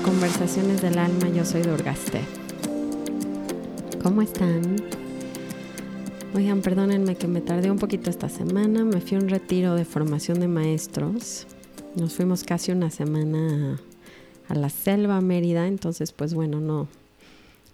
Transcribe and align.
Conversaciones 0.00 0.80
del 0.80 0.98
Alma, 0.98 1.28
yo 1.28 1.44
soy 1.44 1.60
Durgaste. 1.62 2.22
¿Cómo 4.02 4.22
están? 4.22 4.76
Oigan, 6.34 6.62
perdónenme 6.62 7.14
que 7.16 7.28
me 7.28 7.42
tardé 7.42 7.70
un 7.70 7.78
poquito 7.78 8.08
esta 8.08 8.30
semana, 8.30 8.84
me 8.84 9.02
fui 9.02 9.18
a 9.18 9.20
un 9.20 9.28
retiro 9.28 9.74
de 9.74 9.84
formación 9.84 10.40
de 10.40 10.48
maestros. 10.48 11.46
Nos 11.94 12.14
fuimos 12.14 12.42
casi 12.42 12.72
una 12.72 12.90
semana 12.90 13.78
a, 14.48 14.54
la 14.54 14.70
selva 14.70 15.20
Mérida, 15.20 15.66
entonces 15.66 16.12
pues 16.12 16.32
bueno, 16.32 16.60
no, 16.60 16.88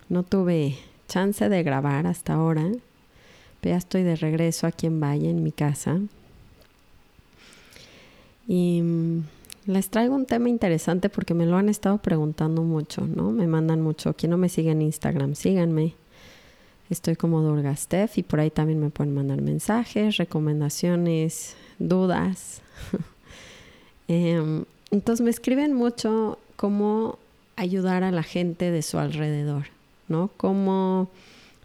no 0.09 0.25
tuve 0.25 0.77
chance 1.07 1.49
de 1.49 1.63
grabar 1.63 2.09
hasta 2.09 2.35
ahora. 2.35 2.67
Pero 3.61 3.75
ya 3.75 3.79
estoy 3.79 4.03
de 4.03 4.17
regreso 4.17 4.67
aquí 4.67 4.89
en 4.89 5.01
Valle, 5.01 5.31
en 5.31 5.45
mi 5.45 5.53
casa. 5.53 6.01
Y 8.49 8.83
mm, 8.83 9.23
les 9.69 9.91
traigo 9.91 10.15
un 10.15 10.25
tema 10.25 10.49
interesante 10.49 11.11
porque 11.11 11.35
me 11.35 11.45
lo 11.45 11.59
han 11.59 11.69
estado 11.69 11.99
preguntando 11.99 12.63
mucho, 12.63 13.07
¿no? 13.07 13.31
Me 13.33 13.47
mandan 13.47 13.83
mucho. 13.83 14.15
Quien 14.15 14.31
no 14.31 14.39
me 14.39 14.49
sigue 14.49 14.71
en 14.71 14.81
Instagram, 14.81 15.35
síganme. 15.35 15.95
Estoy 16.89 17.17
como 17.17 17.43
Durgastef 17.43 18.17
y 18.17 18.23
por 18.23 18.41
ahí 18.41 18.51
también 18.51 18.81
me 18.81 18.89
pueden 18.89 19.15
mandar 19.15 19.43
mensajes, 19.43 20.17
recomendaciones, 20.17 21.55
dudas. 21.79 22.63
Em, 24.11 24.65
entonces 24.91 25.23
me 25.23 25.29
escriben 25.29 25.75
mucho 25.75 26.39
cómo 26.57 27.19
ayudar 27.57 28.05
a 28.05 28.11
la 28.11 28.23
gente 28.23 28.71
de 28.71 28.81
su 28.81 28.99
alrededor, 28.99 29.67
¿no? 30.09 30.31
Cómo 30.39 31.11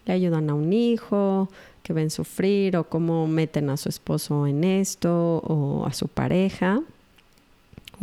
le 0.06 0.12
ayudan 0.12 0.50
a 0.50 0.54
un 0.54 0.74
hijo 0.74 1.48
que 1.84 1.94
ven 1.94 2.10
sufrir 2.10 2.76
o 2.76 2.84
cómo 2.84 3.28
meten 3.28 3.70
a 3.70 3.78
su 3.78 3.88
esposo 3.88 4.46
en 4.46 4.66
esto 4.66 5.38
o 5.38 5.86
a 5.86 5.94
su 5.94 6.10
pareja 6.10 6.84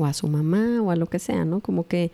o 0.01 0.07
a 0.07 0.13
su 0.13 0.29
mamá 0.29 0.81
o 0.83 0.91
a 0.91 0.97
lo 0.97 1.07
que 1.07 1.19
sea, 1.19 1.45
¿no? 1.45 1.61
Como 1.61 1.87
que 1.87 2.11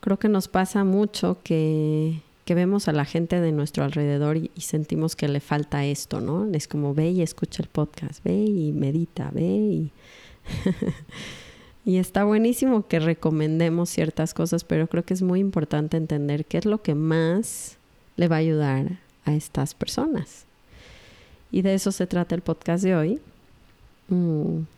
creo 0.00 0.18
que 0.18 0.28
nos 0.28 0.48
pasa 0.48 0.84
mucho 0.84 1.38
que, 1.42 2.20
que 2.44 2.54
vemos 2.54 2.88
a 2.88 2.92
la 2.92 3.04
gente 3.04 3.40
de 3.40 3.52
nuestro 3.52 3.84
alrededor 3.84 4.36
y, 4.36 4.50
sentimos 4.58 5.16
que 5.16 5.28
le 5.28 5.40
falta 5.40 5.84
esto, 5.84 6.20
¿no? 6.20 6.46
Es 6.52 6.68
como 6.68 6.94
ve 6.94 7.10
y 7.10 7.22
escucha 7.22 7.62
el 7.62 7.68
podcast, 7.68 8.22
ve 8.22 8.34
y 8.34 8.72
medita, 8.72 9.30
ve 9.32 9.42
y... 9.42 9.90
y 11.86 11.96
está 11.96 12.24
buenísimo 12.24 12.86
que 12.86 12.98
recomendemos 12.98 13.88
ciertas 13.88 14.34
cosas, 14.34 14.64
pero 14.64 14.86
creo 14.88 15.04
que 15.04 15.14
es 15.14 15.22
muy 15.22 15.40
importante 15.40 15.96
entender 15.96 16.44
qué 16.44 16.58
es 16.58 16.66
lo 16.66 16.82
que 16.82 16.94
más 16.94 17.78
le 18.16 18.28
va 18.28 18.36
a 18.36 18.40
ayudar 18.40 18.98
a 19.24 19.32
estas 19.32 19.74
personas. 19.74 20.44
Y 21.50 21.62
de 21.62 21.74
eso 21.74 21.92
se 21.92 22.06
trata 22.06 22.34
el 22.34 22.42
podcast 22.42 22.84
de 22.84 22.94
hoy. 22.94 23.20
Mm. 24.08 24.73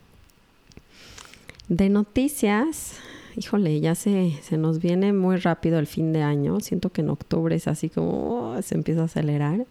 De 1.69 1.89
noticias, 1.89 2.93
híjole, 3.35 3.79
ya 3.81 3.93
se, 3.93 4.33
se 4.41 4.57
nos 4.57 4.79
viene 4.79 5.11
muy 5.11 5.35
rápido 5.35 5.79
el 5.79 5.87
fin 5.87 6.13
de 6.13 6.21
año. 6.23 6.59
Siento 6.61 6.91
que 6.91 7.01
en 7.01 7.09
octubre 7.09 7.55
es 7.55 7.67
así 7.67 7.89
como 7.89 8.53
oh, 8.53 8.61
se 8.61 8.75
empieza 8.75 9.01
a 9.01 9.05
acelerar. 9.05 9.65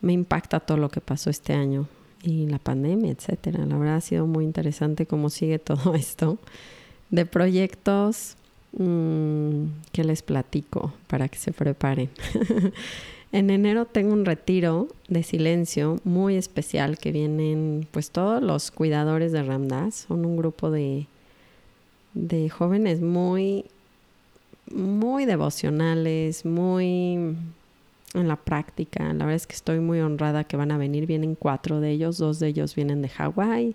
Me 0.00 0.12
impacta 0.12 0.58
todo 0.58 0.78
lo 0.78 0.88
que 0.88 1.00
pasó 1.00 1.30
este 1.30 1.52
año 1.52 1.86
y 2.22 2.46
la 2.46 2.58
pandemia, 2.58 3.12
etcétera. 3.12 3.64
La 3.64 3.76
verdad 3.76 3.96
ha 3.96 4.00
sido 4.00 4.26
muy 4.26 4.44
interesante 4.44 5.06
cómo 5.06 5.30
sigue 5.30 5.58
todo 5.60 5.94
esto. 5.94 6.38
De 7.10 7.26
proyectos 7.26 8.36
mm, 8.76 9.66
que 9.92 10.02
les 10.02 10.22
platico 10.22 10.92
para 11.06 11.28
que 11.28 11.38
se 11.38 11.52
preparen. 11.52 12.10
En 13.32 13.48
enero 13.48 13.86
tengo 13.86 14.12
un 14.12 14.26
retiro 14.26 14.88
de 15.08 15.22
silencio 15.22 15.98
muy 16.04 16.36
especial 16.36 16.98
que 16.98 17.12
vienen 17.12 17.88
pues 17.90 18.10
todos 18.10 18.42
los 18.42 18.70
cuidadores 18.70 19.32
de 19.32 19.42
Ramdas. 19.42 20.04
Son 20.06 20.26
un 20.26 20.36
grupo 20.36 20.70
de, 20.70 21.06
de 22.12 22.50
jóvenes 22.50 23.00
muy, 23.00 23.64
muy 24.70 25.24
devocionales, 25.24 26.44
muy 26.44 27.14
en 27.14 28.28
la 28.28 28.36
práctica. 28.36 29.04
La 29.14 29.24
verdad 29.24 29.36
es 29.36 29.46
que 29.46 29.54
estoy 29.54 29.80
muy 29.80 30.00
honrada 30.00 30.44
que 30.44 30.58
van 30.58 30.70
a 30.70 30.76
venir. 30.76 31.06
Vienen 31.06 31.34
cuatro 31.34 31.80
de 31.80 31.90
ellos, 31.90 32.18
dos 32.18 32.38
de 32.38 32.48
ellos 32.48 32.74
vienen 32.74 33.00
de 33.00 33.08
Hawái 33.08 33.74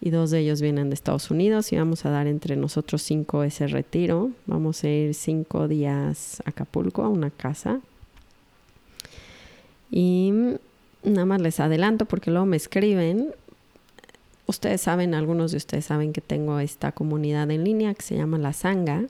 y 0.00 0.10
dos 0.10 0.30
de 0.30 0.38
ellos 0.38 0.60
vienen 0.60 0.88
de 0.88 0.94
Estados 0.94 1.32
Unidos 1.32 1.72
y 1.72 1.76
vamos 1.76 2.06
a 2.06 2.10
dar 2.10 2.28
entre 2.28 2.54
nosotros 2.54 3.02
cinco 3.02 3.42
ese 3.42 3.66
retiro. 3.66 4.30
Vamos 4.46 4.84
a 4.84 4.88
ir 4.88 5.14
cinco 5.14 5.66
días 5.66 6.40
a 6.44 6.50
Acapulco, 6.50 7.02
a 7.02 7.08
una 7.08 7.30
casa 7.30 7.80
y 9.90 10.32
nada 11.02 11.26
más 11.26 11.40
les 11.40 11.60
adelanto 11.60 12.04
porque 12.04 12.30
luego 12.30 12.46
me 12.46 12.56
escriben. 12.56 13.32
Ustedes 14.46 14.80
saben, 14.80 15.14
algunos 15.14 15.50
de 15.50 15.58
ustedes 15.58 15.86
saben 15.86 16.12
que 16.12 16.20
tengo 16.20 16.58
esta 16.58 16.92
comunidad 16.92 17.50
en 17.50 17.64
línea 17.64 17.94
que 17.94 18.02
se 18.02 18.16
llama 18.16 18.38
La 18.38 18.52
Sanga. 18.52 19.04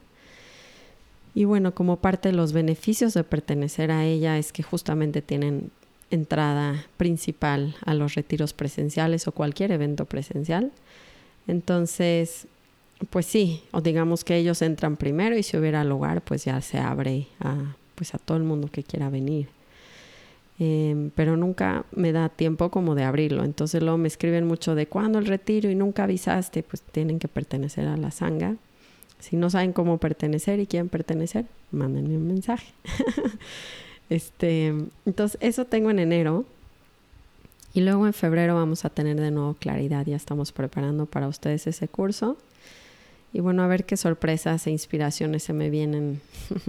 Y 1.35 1.45
bueno, 1.45 1.75
como 1.75 1.99
parte 1.99 2.31
de 2.31 2.35
los 2.35 2.53
beneficios 2.53 3.15
de 3.15 3.23
pertenecer 3.23 3.91
a 3.91 4.05
ella 4.05 4.39
es 4.39 4.53
que 4.53 4.63
justamente 4.63 5.23
tienen 5.23 5.71
entrada 6.11 6.87
principal 6.97 7.77
a 7.85 7.95
los 7.95 8.15
retiros 8.15 8.53
presenciales 8.55 9.29
o 9.29 9.33
cualquier 9.33 9.73
evento 9.73 10.07
presencial. 10.07 10.73
Entonces, 11.47 12.47
pues 13.11 13.27
sí, 13.27 13.63
o 13.71 13.81
digamos 13.81 14.25
que 14.25 14.37
ellos 14.37 14.63
entran 14.63 14.97
primero 14.97 15.37
y 15.37 15.43
si 15.43 15.57
hubiera 15.57 15.85
lugar, 15.85 16.23
pues 16.23 16.45
ya 16.45 16.61
se 16.61 16.79
abre 16.79 17.29
a, 17.41 17.77
pues 17.95 18.15
a 18.15 18.19
todo 18.19 18.37
el 18.37 18.45
mundo 18.45 18.69
que 18.73 18.83
quiera 18.83 19.09
venir. 19.09 19.49
Em, 20.61 21.11
pero 21.11 21.37
nunca 21.37 21.85
me 21.93 22.11
da 22.11 22.29
tiempo 22.29 22.71
como 22.71 22.95
de 22.95 23.05
abrirlo. 23.05 23.45
Entonces 23.45 23.83
luego 23.83 23.97
me 23.97 24.09
escriben 24.09 24.47
mucho 24.47 24.75
de 24.75 24.87
cuándo 24.87 25.19
el 25.19 25.27
retiro 25.27 25.71
y 25.71 25.75
nunca 25.75 26.05
avisaste, 26.05 26.63
pues 26.63 26.83
tienen 26.83 27.19
que 27.19 27.29
pertenecer 27.29 27.87
a 27.87 27.97
la 27.97 28.11
sanga. 28.11 28.57
Si 29.21 29.37
no 29.37 29.51
saben 29.51 29.73
cómo 29.73 29.99
pertenecer 29.99 30.61
y 30.61 30.67
quieren 30.67 30.89
pertenecer, 30.89 31.47
mándenme 31.71 32.17
un 32.17 32.27
mensaje. 32.27 32.73
este, 34.11 34.75
entonces 35.07 35.39
eso 35.41 35.65
tengo 35.65 35.91
en 35.91 36.01
enero. 36.01 36.45
Y 37.75 37.83
luego 37.83 38.07
en 38.07 38.13
febrero 38.13 38.55
vamos 38.55 38.85
a 38.85 38.91
tener 38.91 39.21
de 39.21 39.31
nuevo 39.31 39.55
claridad. 39.55 40.07
Ya 40.07 40.17
estamos 40.17 40.51
preparando 40.51 41.07
para 41.07 41.29
ustedes 41.29 41.67
ese 41.69 41.87
curso. 41.87 42.37
Y 43.33 43.41
bueno, 43.41 43.63
a 43.63 43.67
ver 43.67 43.85
qué 43.85 43.97
sorpresas 43.97 44.67
e 44.67 44.71
inspiraciones 44.71 45.45
se 45.45 45.53
me 45.53 45.71
vienen 45.71 46.21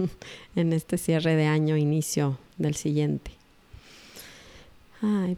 en 0.56 0.72
este 0.72 0.98
cierre 0.98 1.34
de 1.34 1.46
año, 1.46 1.76
inicio 1.76 2.38
del 2.58 2.74
siguiente. 2.74 3.39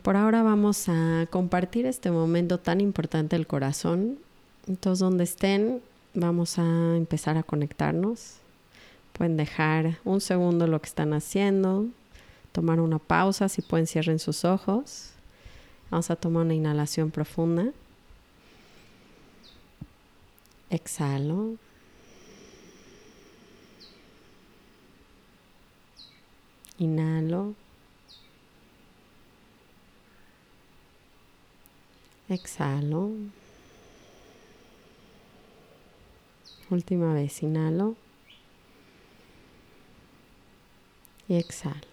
Por 0.02 0.16
ahora 0.16 0.42
vamos 0.42 0.88
a 0.88 1.26
compartir 1.30 1.86
este 1.86 2.10
momento 2.10 2.58
tan 2.58 2.80
importante 2.80 3.36
del 3.36 3.46
corazón. 3.46 4.18
Entonces, 4.66 4.98
donde 4.98 5.22
estén, 5.22 5.80
vamos 6.14 6.58
a 6.58 6.96
empezar 6.96 7.36
a 7.36 7.44
conectarnos. 7.44 8.38
Pueden 9.12 9.36
dejar 9.36 9.98
un 10.04 10.20
segundo 10.20 10.66
lo 10.66 10.80
que 10.80 10.88
están 10.88 11.12
haciendo, 11.12 11.86
tomar 12.50 12.80
una 12.80 12.98
pausa, 12.98 13.48
si 13.48 13.62
pueden 13.62 13.86
cierren 13.86 14.18
sus 14.18 14.44
ojos. 14.44 15.10
Vamos 15.90 16.10
a 16.10 16.16
tomar 16.16 16.44
una 16.44 16.54
inhalación 16.54 17.12
profunda. 17.12 17.66
Exhalo. 20.70 21.56
Inhalo. 26.78 27.54
Exhalo. 32.32 33.10
Última 36.70 37.12
vez, 37.12 37.42
inhalo. 37.42 37.94
Y 41.28 41.34
exhalo. 41.34 41.92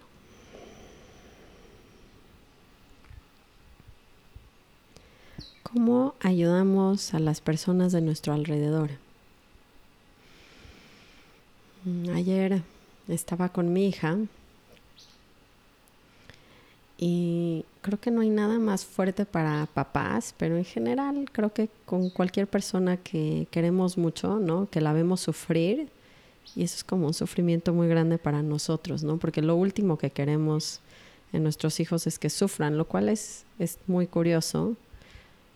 ¿Cómo 5.62 6.14
ayudamos 6.20 7.12
a 7.12 7.18
las 7.18 7.42
personas 7.42 7.92
de 7.92 8.00
nuestro 8.00 8.32
alrededor? 8.32 8.92
Mm, 11.84 12.14
ayer 12.14 12.62
estaba 13.08 13.50
con 13.50 13.74
mi 13.74 13.88
hija 13.88 14.16
y 17.02 17.64
creo 17.80 17.98
que 17.98 18.10
no 18.10 18.20
hay 18.20 18.28
nada 18.28 18.58
más 18.58 18.84
fuerte 18.84 19.24
para 19.24 19.66
papás, 19.72 20.34
pero 20.36 20.58
en 20.58 20.66
general 20.66 21.30
creo 21.32 21.50
que 21.50 21.70
con 21.86 22.10
cualquier 22.10 22.46
persona 22.46 22.98
que 22.98 23.46
queremos 23.50 23.96
mucho, 23.96 24.38
¿no? 24.38 24.68
Que 24.70 24.82
la 24.82 24.92
vemos 24.92 25.22
sufrir, 25.22 25.88
y 26.54 26.62
eso 26.62 26.76
es 26.76 26.84
como 26.84 27.06
un 27.06 27.14
sufrimiento 27.14 27.72
muy 27.72 27.88
grande 27.88 28.18
para 28.18 28.42
nosotros, 28.42 29.02
¿no? 29.02 29.16
Porque 29.16 29.40
lo 29.40 29.56
último 29.56 29.96
que 29.96 30.10
queremos 30.10 30.80
en 31.32 31.42
nuestros 31.42 31.80
hijos 31.80 32.06
es 32.06 32.18
que 32.18 32.28
sufran, 32.28 32.76
lo 32.76 32.84
cual 32.84 33.08
es, 33.08 33.44
es 33.58 33.78
muy 33.86 34.06
curioso. 34.06 34.76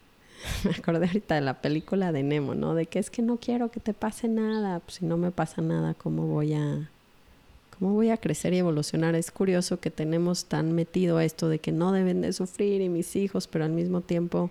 Me 0.65 0.71
acordé 0.71 1.09
ahorita 1.09 1.35
de 1.35 1.43
la 1.43 1.61
película 1.61 2.11
de 2.11 2.23
Nemo, 2.23 2.55
¿no? 2.55 2.75
De 2.75 2.87
que 2.87 2.99
es 2.99 3.11
que 3.11 3.21
no 3.21 3.37
quiero 3.37 3.71
que 3.71 3.81
te 3.81 3.93
pase 3.93 4.29
nada, 4.29 4.81
pues 4.81 4.95
si 4.95 5.05
no 5.05 5.19
me 5.19 5.31
pasa 5.31 5.61
nada, 5.61 5.93
¿cómo 5.93 6.27
voy 6.27 6.55
a 6.55 6.89
¿Cómo 7.79 7.95
voy 7.95 8.11
a 8.11 8.17
crecer 8.17 8.55
y 8.55 8.59
evolucionar? 8.59 9.15
Es 9.15 9.31
curioso 9.31 9.81
que 9.81 9.91
tenemos 9.91 10.45
tan 10.45 10.73
metido 10.73 11.19
a 11.19 11.25
esto 11.25 11.49
de 11.49 11.59
que 11.59 11.73
no 11.73 11.93
deben 11.93 12.21
de 12.21 12.33
sufrir 12.33 12.81
y 12.81 12.89
mis 12.89 13.17
hijos, 13.17 13.49
pero 13.49 13.65
al 13.65 13.73
mismo 13.73 14.01
tiempo 14.01 14.51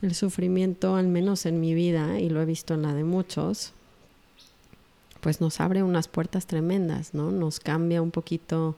el 0.00 0.14
sufrimiento, 0.14 0.96
al 0.96 1.08
menos 1.08 1.46
en 1.46 1.60
mi 1.60 1.74
vida, 1.74 2.20
y 2.20 2.28
lo 2.28 2.40
he 2.40 2.44
visto 2.44 2.74
en 2.74 2.82
la 2.82 2.94
de 2.94 3.04
muchos, 3.04 3.72
pues 5.20 5.40
nos 5.40 5.60
abre 5.60 5.82
unas 5.82 6.06
puertas 6.06 6.46
tremendas, 6.46 7.14
¿no? 7.14 7.30
Nos 7.30 7.58
cambia 7.58 8.02
un 8.02 8.10
poquito 8.10 8.76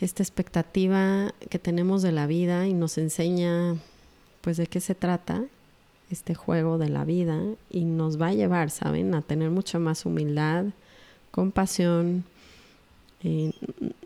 esta 0.00 0.22
expectativa 0.22 1.34
que 1.48 1.58
tenemos 1.58 2.02
de 2.02 2.12
la 2.12 2.26
vida 2.26 2.68
y 2.68 2.74
nos 2.74 2.98
enseña 2.98 3.76
pues 4.42 4.56
de 4.56 4.66
qué 4.66 4.80
se 4.80 4.94
trata 4.94 5.44
este 6.10 6.34
juego 6.34 6.78
de 6.78 6.90
la 6.90 7.04
vida 7.04 7.42
y 7.70 7.84
nos 7.84 8.20
va 8.20 8.28
a 8.28 8.34
llevar, 8.34 8.70
¿saben?, 8.70 9.14
a 9.14 9.22
tener 9.22 9.50
mucha 9.50 9.78
más 9.78 10.06
humildad, 10.06 10.66
compasión. 11.30 12.24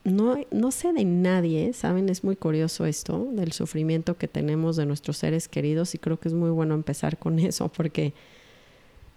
No, 0.04 0.38
no 0.50 0.70
sé 0.70 0.92
de 0.92 1.04
nadie, 1.04 1.72
¿saben? 1.74 2.08
Es 2.08 2.24
muy 2.24 2.34
curioso 2.34 2.86
esto 2.86 3.28
del 3.32 3.52
sufrimiento 3.52 4.16
que 4.16 4.26
tenemos 4.26 4.76
de 4.76 4.86
nuestros 4.86 5.18
seres 5.18 5.48
queridos 5.48 5.94
y 5.94 5.98
creo 5.98 6.18
que 6.18 6.28
es 6.28 6.34
muy 6.34 6.50
bueno 6.50 6.74
empezar 6.74 7.18
con 7.18 7.38
eso 7.38 7.68
porque 7.68 8.14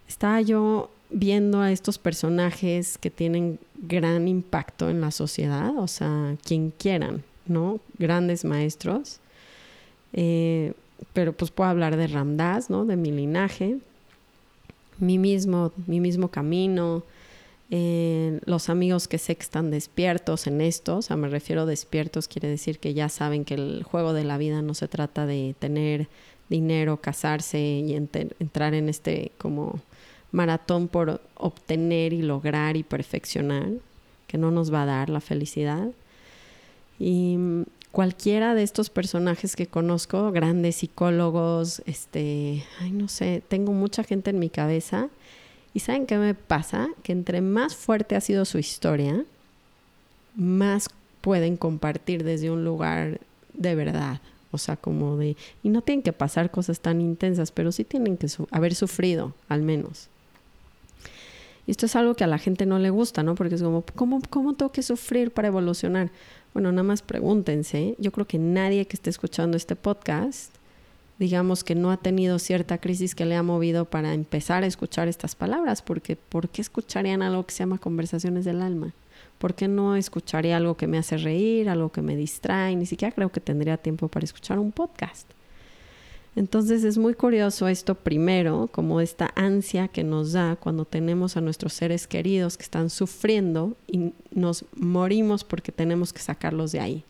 estaba 0.07 0.42
yo 0.42 0.90
viendo 1.10 1.62
a 1.62 1.72
estos 1.72 1.98
personajes 1.98 2.98
que 2.98 3.10
tienen 3.10 3.60
gran 3.78 4.28
impacto 4.28 4.90
en 4.90 5.01
la 5.01 5.12
sociedad, 5.12 5.78
o 5.78 5.88
sea, 5.88 6.36
quien 6.44 6.72
quieran, 6.72 7.24
¿no? 7.46 7.80
Grandes 7.98 8.44
maestros. 8.44 9.19
Eh, 10.13 10.74
pero 11.13 11.34
pues 11.34 11.51
puedo 11.51 11.69
hablar 11.69 11.98
de 11.98 12.08
Ramdas, 12.08 12.69
¿no? 12.69 12.86
De 12.86 12.96
mi 12.96 13.12
linaje, 13.12 13.78
mi 14.98 15.18
mismo, 15.18 15.72
mi 15.88 16.00
mismo 16.00 16.30
camino, 16.30 17.04
eh, 17.72 18.40
los 18.46 18.70
amigos 18.70 19.08
que 19.08 19.18
sé 19.18 19.36
que 19.36 19.44
están 19.44 19.72
despiertos 19.72 20.46
en 20.48 20.62
esto, 20.62 20.98
o 20.98 21.02
sea, 21.02 21.16
me 21.16 21.28
refiero 21.28 21.66
despiertos, 21.66 22.28
quiere 22.28 22.48
decir 22.48 22.80
que 22.80 22.94
ya 22.94 23.10
saben 23.10 23.44
que 23.44 23.56
el 23.56 23.84
juego 23.84 24.14
de 24.14 24.24
la 24.24 24.38
vida 24.38 24.62
no 24.62 24.74
se 24.74 24.88
trata 24.88 25.26
de 25.26 25.56
tener 25.58 26.08
dinero, 26.48 26.98
casarse 26.98 27.60
y 27.60 27.96
entrar 27.96 28.76
en 28.76 28.88
este 28.88 29.32
como 29.40 29.82
maratón 30.32 30.88
por 30.88 31.22
obtener 31.36 32.14
y 32.14 32.22
lograr 32.22 32.78
y 32.78 32.84
perfeccionar, 32.84 33.70
que 34.28 34.38
no 34.38 34.52
nos 34.52 34.72
va 34.72 34.84
a 34.84 34.86
dar 34.86 35.10
la 35.10 35.22
felicidad. 35.22 35.90
Y 37.00 37.38
cualquiera 37.92 38.54
de 38.54 38.64
estos 38.64 38.90
personajes 38.90 39.56
que 39.56 39.68
conozco, 39.68 40.32
grandes 40.32 40.78
psicólogos, 40.78 41.82
este, 41.86 42.64
ay, 42.82 42.92
no 42.92 43.08
sé, 43.08 43.42
tengo 43.48 43.72
mucha 43.72 44.04
gente 44.04 44.30
en 44.30 44.40
mi 44.40 44.50
cabeza. 44.50 45.10
¿Y 45.75 45.81
saben 45.81 46.07
qué 46.07 46.18
me 46.18 46.33
pasa? 46.33 46.88
Que 47.04 47.12
entre 47.12 47.42
más 47.42 47.75
fuerte 47.75 48.16
ha 48.16 48.22
sido 48.22 48.45
su 48.45 48.57
historia, 48.57 49.25
más 50.36 50.88
pueden 51.19 51.57
compartir 51.57 52.24
desde 52.24 52.50
un 52.50 52.63
lugar 52.63 53.19
de 53.54 53.75
verdad. 53.75 54.22
O 54.51 54.57
sea, 54.57 54.77
como 54.77 55.18
de... 55.18 55.36
Y 55.63 55.69
no 55.69 55.81
tienen 55.81 56.01
que 56.01 56.13
pasar 56.13 56.50
cosas 56.50 56.80
tan 56.80 57.01
intensas, 57.01 57.51
pero 57.51 57.74
sí 57.74 57.83
tienen 57.83 58.16
que 58.16 58.27
haber 58.51 58.74
sufrido, 58.74 59.33
al 59.50 59.63
menos. 59.63 60.07
Y 61.68 61.72
esto 61.72 61.88
es 61.88 61.95
algo 61.98 62.16
que 62.16 62.24
a 62.24 62.27
la 62.27 62.38
gente 62.38 62.66
no 62.66 62.80
le 62.80 62.89
gusta, 62.89 63.22
¿no? 63.22 63.36
Porque 63.36 63.56
es 63.56 63.62
como, 63.62 63.83
¿cómo, 63.95 64.54
tengo 64.54 64.72
que 64.72 64.81
sufrir 64.81 65.31
para 65.31 65.50
evolucionar? 65.50 66.10
Bueno, 66.54 66.72
nada 66.72 66.83
más 66.83 67.01
pregúntense. 67.01 67.95
Yo 67.98 68.13
creo 68.13 68.25
que 68.25 68.39
nadie 68.39 68.86
que 68.88 68.95
esté 68.95 69.10
escuchando 69.10 69.57
este 69.57 69.75
podcast, 69.75 70.54
digamos 71.18 71.64
que 71.64 71.76
no 71.76 71.92
ha 71.92 71.98
tenido 71.98 72.40
cierta 72.40 72.78
crisis 72.78 73.16
que 73.16 73.26
le 73.26 73.36
ha 73.36 73.44
movido 73.44 73.86
para 73.86 74.14
empezar 74.14 74.64
a 74.64 74.68
escuchar 74.68 75.08
estas 75.08 75.36
palabras, 75.36 75.82
porque 75.82 76.16
¿por 76.16 76.50
qué 76.50 76.62
escucharían 76.62 77.22
algo 77.22 77.46
que 77.46 77.54
se 77.54 77.60
llama 77.60 77.78
conversaciones 77.78 78.46
del 78.46 78.62
alma? 78.62 78.94
¿Por 79.38 79.54
qué 79.54 79.68
no 79.68 79.96
escucharía 79.96 80.58
algo 80.58 80.76
que 80.76 80.88
me 80.88 80.98
hace 80.98 81.18
reír, 81.18 81.70
algo 81.70 81.92
que 81.92 82.02
me 82.02 82.16
distrae? 82.16 82.76
Ni 82.76 82.86
siquiera 82.86 83.14
creo 83.14 83.32
que 83.32 83.42
tendría 83.42 83.78
tiempo 83.78 84.08
para 84.08 84.24
escuchar 84.24 84.60
un 84.60 84.72
podcast. 84.72 85.30
Entonces 86.36 86.84
es 86.84 86.98
muy 86.98 87.14
curioso 87.14 87.70
esto 87.70 87.96
primero, 87.96 88.70
como 88.72 89.00
esta 89.00 89.32
ansia 89.36 89.88
que 89.88 90.04
nos 90.04 90.34
da 90.34 90.58
cuando 90.58 90.84
tenemos 90.84 91.38
a 91.38 91.42
nuestros 91.42 91.74
seres 91.74 92.08
queridos 92.08 92.58
que 92.58 92.64
están 92.64 92.90
sufriendo 92.90 93.78
y 93.88 94.12
nos 94.32 94.66
morimos 94.76 95.46
porque 95.46 95.72
tenemos 95.72 96.12
que 96.12 96.20
sacarlos 96.20 96.74
de 96.74 96.82
ahí. 96.82 97.06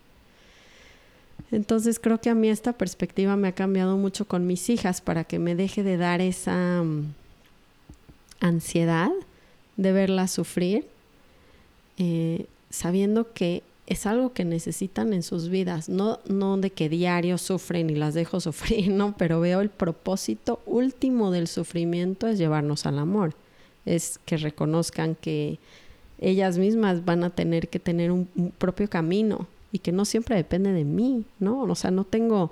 Entonces 1.51 1.99
creo 1.99 2.19
que 2.19 2.29
a 2.29 2.35
mí 2.35 2.49
esta 2.49 2.73
perspectiva 2.73 3.35
me 3.35 3.49
ha 3.49 3.51
cambiado 3.53 3.97
mucho 3.97 4.25
con 4.25 4.47
mis 4.47 4.69
hijas 4.69 5.01
para 5.01 5.23
que 5.23 5.39
me 5.39 5.55
deje 5.55 5.83
de 5.83 5.97
dar 5.97 6.21
esa 6.21 6.83
mm, 6.83 7.13
ansiedad 8.39 9.11
de 9.77 9.91
verlas 9.91 10.31
sufrir, 10.31 10.87
eh, 11.97 12.45
sabiendo 12.69 13.31
que 13.33 13.63
es 13.87 14.07
algo 14.07 14.33
que 14.33 14.45
necesitan 14.45 15.13
en 15.13 15.21
sus 15.21 15.49
vidas, 15.49 15.89
no, 15.89 16.19
no 16.27 16.57
de 16.57 16.71
que 16.71 16.89
diario 16.89 17.37
sufren 17.37 17.89
y 17.89 17.95
las 17.95 18.15
dejo 18.15 18.39
sufrir, 18.41 18.89
no, 18.89 19.15
pero 19.17 19.39
veo 19.39 19.61
el 19.61 19.69
propósito 19.69 20.61
último 20.65 21.29
del 21.31 21.47
sufrimiento 21.47 22.27
es 22.27 22.39
llevarnos 22.39 22.85
al 22.85 22.97
amor, 22.97 23.35
es 23.85 24.19
que 24.25 24.37
reconozcan 24.37 25.15
que 25.15 25.59
ellas 26.19 26.57
mismas 26.57 27.05
van 27.05 27.23
a 27.23 27.29
tener 27.29 27.67
que 27.67 27.77
tener 27.77 28.11
un 28.11 28.27
propio 28.57 28.89
camino 28.89 29.47
y 29.75 29.79
que 29.79 29.91
no 29.91 30.05
siempre 30.05 30.35
depende 30.35 30.71
de 30.71 30.85
mí, 30.85 31.25
¿no? 31.39 31.63
O 31.63 31.75
sea, 31.75 31.91
no 31.91 32.05
tengo 32.05 32.51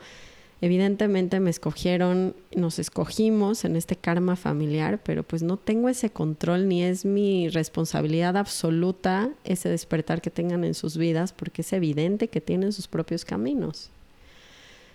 Evidentemente 0.64 1.42
me 1.42 1.50
escogieron, 1.50 2.38
nos 2.56 2.80
escogimos 2.80 3.66
en 3.66 3.76
este 3.76 3.98
karma 3.98 4.38
familiar, 4.38 5.02
pero 5.04 5.24
pues 5.24 5.44
no 5.44 5.58
tengo 5.58 5.90
ese 5.90 6.10
control 6.10 6.70
ni 6.70 6.84
es 6.84 7.04
mi 7.04 7.50
responsabilidad 7.50 8.38
absoluta 8.38 9.30
ese 9.44 9.68
despertar 9.68 10.22
que 10.22 10.30
tengan 10.30 10.64
en 10.64 10.74
sus 10.74 10.96
vidas, 10.96 11.34
porque 11.34 11.64
es 11.64 11.74
evidente 11.74 12.30
que 12.30 12.40
tienen 12.40 12.72
sus 12.72 12.88
propios 12.88 13.26
caminos. 13.26 13.90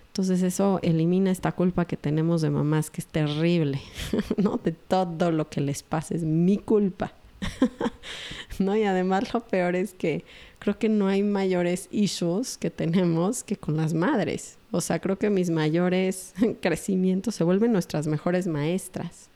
Entonces 0.06 0.42
eso 0.42 0.80
elimina 0.82 1.30
esta 1.30 1.52
culpa 1.52 1.84
que 1.84 1.98
tenemos 1.98 2.40
de 2.40 2.48
mamás, 2.48 2.88
que 2.88 3.02
es 3.02 3.06
terrible, 3.06 3.78
¿no? 4.38 4.58
De 4.64 4.72
todo 4.72 5.30
lo 5.32 5.50
que 5.50 5.60
les 5.60 5.82
pasa 5.82 6.14
es 6.14 6.22
mi 6.22 6.56
culpa. 6.56 7.12
¿no? 8.58 8.76
Y 8.76 8.84
además 8.84 9.32
lo 9.32 9.40
peor 9.40 9.76
es 9.76 9.94
que 9.94 10.24
creo 10.58 10.78
que 10.78 10.88
no 10.88 11.08
hay 11.08 11.22
mayores 11.22 11.88
issues 11.90 12.56
que 12.58 12.70
tenemos 12.70 13.42
que 13.44 13.56
con 13.56 13.76
las 13.76 13.94
madres. 13.94 14.56
O 14.70 14.80
sea, 14.80 14.98
creo 14.98 15.18
que 15.18 15.30
mis 15.30 15.50
mayores 15.50 16.34
crecimientos 16.60 17.34
se 17.34 17.44
vuelven 17.44 17.72
nuestras 17.72 18.06
mejores 18.06 18.46
maestras. 18.46 19.28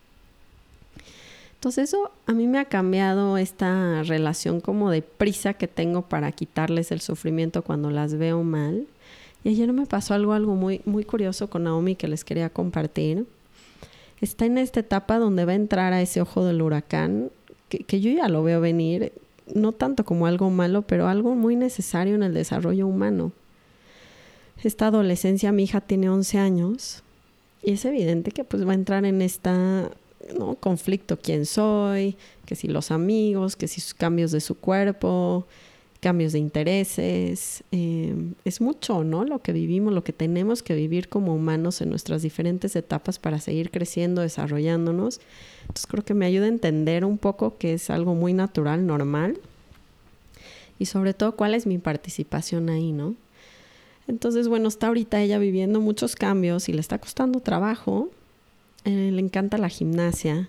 Entonces 1.54 1.90
eso 1.90 2.10
a 2.26 2.32
mí 2.32 2.48
me 2.48 2.58
ha 2.58 2.64
cambiado 2.64 3.38
esta 3.38 4.02
relación 4.02 4.60
como 4.60 4.90
de 4.90 5.00
prisa 5.00 5.54
que 5.54 5.68
tengo 5.68 6.02
para 6.02 6.32
quitarles 6.32 6.90
el 6.90 7.00
sufrimiento 7.00 7.62
cuando 7.62 7.90
las 7.90 8.14
veo 8.14 8.42
mal. 8.42 8.86
Y 9.44 9.50
ayer 9.50 9.72
me 9.72 9.86
pasó 9.86 10.14
algo, 10.14 10.32
algo 10.32 10.56
muy, 10.56 10.80
muy 10.84 11.04
curioso 11.04 11.48
con 11.48 11.64
Naomi 11.64 11.94
que 11.94 12.08
les 12.08 12.24
quería 12.24 12.50
compartir. 12.50 13.26
Está 14.20 14.44
en 14.44 14.58
esta 14.58 14.80
etapa 14.80 15.18
donde 15.18 15.44
va 15.44 15.52
a 15.52 15.56
entrar 15.56 15.92
a 15.92 16.02
ese 16.02 16.20
ojo 16.20 16.44
del 16.44 16.62
huracán 16.62 17.30
que, 17.78 18.00
yo 18.00 18.10
ya 18.10 18.28
lo 18.28 18.42
veo 18.42 18.60
venir, 18.60 19.12
no 19.52 19.72
tanto 19.72 20.04
como 20.04 20.26
algo 20.26 20.50
malo, 20.50 20.82
pero 20.82 21.08
algo 21.08 21.34
muy 21.34 21.56
necesario 21.56 22.14
en 22.14 22.22
el 22.22 22.34
desarrollo 22.34 22.86
humano. 22.86 23.32
Esta 24.62 24.88
adolescencia, 24.88 25.52
mi 25.52 25.64
hija 25.64 25.80
tiene 25.80 26.08
11 26.08 26.38
años 26.38 27.02
y 27.62 27.72
es 27.72 27.84
evidente 27.84 28.30
que 28.30 28.44
pues 28.44 28.66
va 28.66 28.72
a 28.72 28.74
entrar 28.74 29.04
en 29.04 29.22
esta 29.22 29.90
¿no? 30.38 30.54
conflicto, 30.54 31.18
quién 31.20 31.46
soy, 31.46 32.16
que 32.46 32.54
si 32.54 32.68
los 32.68 32.90
amigos, 32.90 33.56
que 33.56 33.68
si 33.68 33.80
sus 33.80 33.94
cambios 33.94 34.30
de 34.30 34.40
su 34.40 34.56
cuerpo, 34.56 35.46
cambios 36.02 36.32
de 36.32 36.40
intereses. 36.40 37.62
Em, 37.70 38.34
es 38.44 38.60
mucho, 38.60 39.04
¿no? 39.04 39.24
Lo 39.24 39.40
que 39.40 39.52
vivimos, 39.52 39.94
lo 39.94 40.02
que 40.02 40.12
tenemos 40.12 40.62
que 40.62 40.74
vivir 40.74 41.08
como 41.08 41.32
humanos 41.32 41.80
en 41.80 41.90
nuestras 41.90 42.22
diferentes 42.22 42.74
etapas 42.74 43.20
para 43.20 43.38
seguir 43.38 43.70
creciendo, 43.70 44.20
desarrollándonos. 44.20 45.20
Entonces 45.62 45.86
creo 45.86 46.04
que 46.04 46.14
me 46.14 46.26
ayuda 46.26 46.46
a 46.46 46.48
entender 46.48 47.04
un 47.04 47.18
poco 47.18 47.56
que 47.56 47.74
es 47.74 47.88
algo 47.88 48.16
muy 48.16 48.34
natural, 48.34 48.84
normal. 48.84 49.38
Y 50.80 50.86
sobre 50.86 51.14
todo 51.14 51.36
cuál 51.36 51.54
es 51.54 51.66
mi 51.66 51.78
participación 51.78 52.68
ahí, 52.68 52.90
¿no? 52.90 53.14
Entonces, 54.08 54.48
bueno, 54.48 54.66
está 54.66 54.88
ahorita 54.88 55.22
ella 55.22 55.38
viviendo 55.38 55.80
muchos 55.80 56.16
cambios 56.16 56.68
y 56.68 56.72
le 56.72 56.80
está 56.80 56.98
costando 56.98 57.38
trabajo. 57.38 58.10
Eh, 58.84 59.10
le 59.12 59.20
encanta 59.20 59.56
la 59.56 59.68
gimnasia 59.68 60.48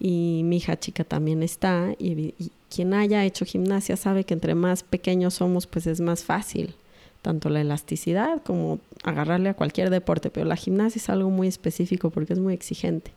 y 0.00 0.40
mi 0.44 0.56
hija 0.56 0.80
chica 0.80 1.04
también 1.04 1.42
está 1.42 1.94
y, 1.98 2.34
quien 2.72 2.94
haya 2.94 3.24
hecho 3.24 3.44
gimnasia 3.44 3.96
sabe 3.96 4.24
que 4.24 4.34
entre 4.34 4.54
más 4.54 4.82
pequeños 4.82 5.34
somos 5.34 5.66
pues 5.66 5.86
es 5.86 6.00
más 6.00 6.24
fácil 6.24 6.74
tanto 7.22 7.48
la 7.48 7.60
elasticidad 7.60 8.42
como 8.42 8.80
agarrarle 9.04 9.48
a 9.48 9.54
cualquier 9.54 9.90
deporte, 9.90 10.28
pero 10.30 10.44
la 10.44 10.56
gimnasia 10.56 10.98
es 10.98 11.08
algo 11.08 11.30
muy 11.30 11.46
específico 11.46 12.10
porque 12.10 12.32
es 12.32 12.40
muy 12.40 12.52
exigente. 12.52 13.12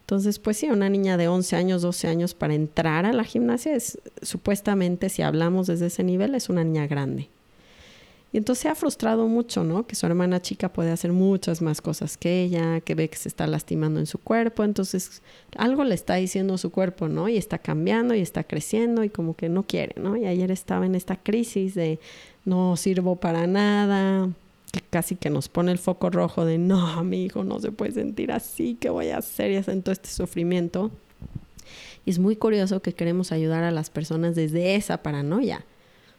Entonces, 0.00 0.38
pues 0.38 0.56
sí, 0.56 0.70
una 0.70 0.88
niña 0.88 1.18
de 1.18 1.28
11 1.28 1.54
años, 1.54 1.82
12 1.82 2.08
años 2.08 2.32
para 2.32 2.54
entrar 2.54 3.04
a 3.04 3.12
la 3.12 3.24
gimnasia 3.24 3.74
es 3.76 3.98
supuestamente, 4.22 5.10
si 5.10 5.20
hablamos 5.20 5.66
desde 5.66 5.86
ese 5.86 6.02
nivel, 6.02 6.34
es 6.34 6.48
una 6.48 6.64
niña 6.64 6.86
grande. 6.86 7.28
Y 8.32 8.36
entonces 8.36 8.62
se 8.62 8.68
ha 8.68 8.74
frustrado 8.74 9.26
mucho, 9.26 9.64
¿no? 9.64 9.86
Que 9.86 9.94
su 9.94 10.04
hermana 10.04 10.42
chica 10.42 10.70
puede 10.70 10.90
hacer 10.90 11.12
muchas 11.12 11.62
más 11.62 11.80
cosas 11.80 12.18
que 12.18 12.42
ella, 12.42 12.80
que 12.80 12.94
ve 12.94 13.08
que 13.08 13.16
se 13.16 13.28
está 13.28 13.46
lastimando 13.46 14.00
en 14.00 14.06
su 14.06 14.18
cuerpo, 14.18 14.64
entonces 14.64 15.22
algo 15.56 15.82
le 15.82 15.94
está 15.94 16.16
diciendo 16.16 16.58
su 16.58 16.70
cuerpo, 16.70 17.08
¿no? 17.08 17.28
Y 17.28 17.38
está 17.38 17.58
cambiando 17.58 18.14
y 18.14 18.20
está 18.20 18.44
creciendo 18.44 19.02
y 19.02 19.08
como 19.08 19.34
que 19.34 19.48
no 19.48 19.62
quiere, 19.62 19.98
¿no? 19.98 20.16
Y 20.16 20.26
ayer 20.26 20.50
estaba 20.50 20.84
en 20.84 20.94
esta 20.94 21.16
crisis 21.16 21.74
de 21.74 22.00
no 22.44 22.76
sirvo 22.76 23.16
para 23.16 23.46
nada, 23.46 24.28
que 24.72 24.82
casi 24.82 25.16
que 25.16 25.30
nos 25.30 25.48
pone 25.48 25.72
el 25.72 25.78
foco 25.78 26.10
rojo 26.10 26.44
de 26.44 26.58
no, 26.58 27.02
mi 27.04 27.24
hijo 27.24 27.44
no 27.44 27.60
se 27.60 27.72
puede 27.72 27.92
sentir 27.92 28.30
así, 28.30 28.76
¿qué 28.78 28.90
voy 28.90 29.08
a 29.08 29.18
hacer? 29.18 29.52
Y 29.52 29.80
todo 29.80 29.92
este 29.92 30.10
sufrimiento. 30.10 30.90
Y 32.04 32.10
es 32.10 32.18
muy 32.18 32.36
curioso 32.36 32.80
que 32.80 32.92
queremos 32.92 33.32
ayudar 33.32 33.64
a 33.64 33.70
las 33.70 33.88
personas 33.88 34.34
desde 34.34 34.74
esa 34.76 35.02
paranoia. 35.02 35.64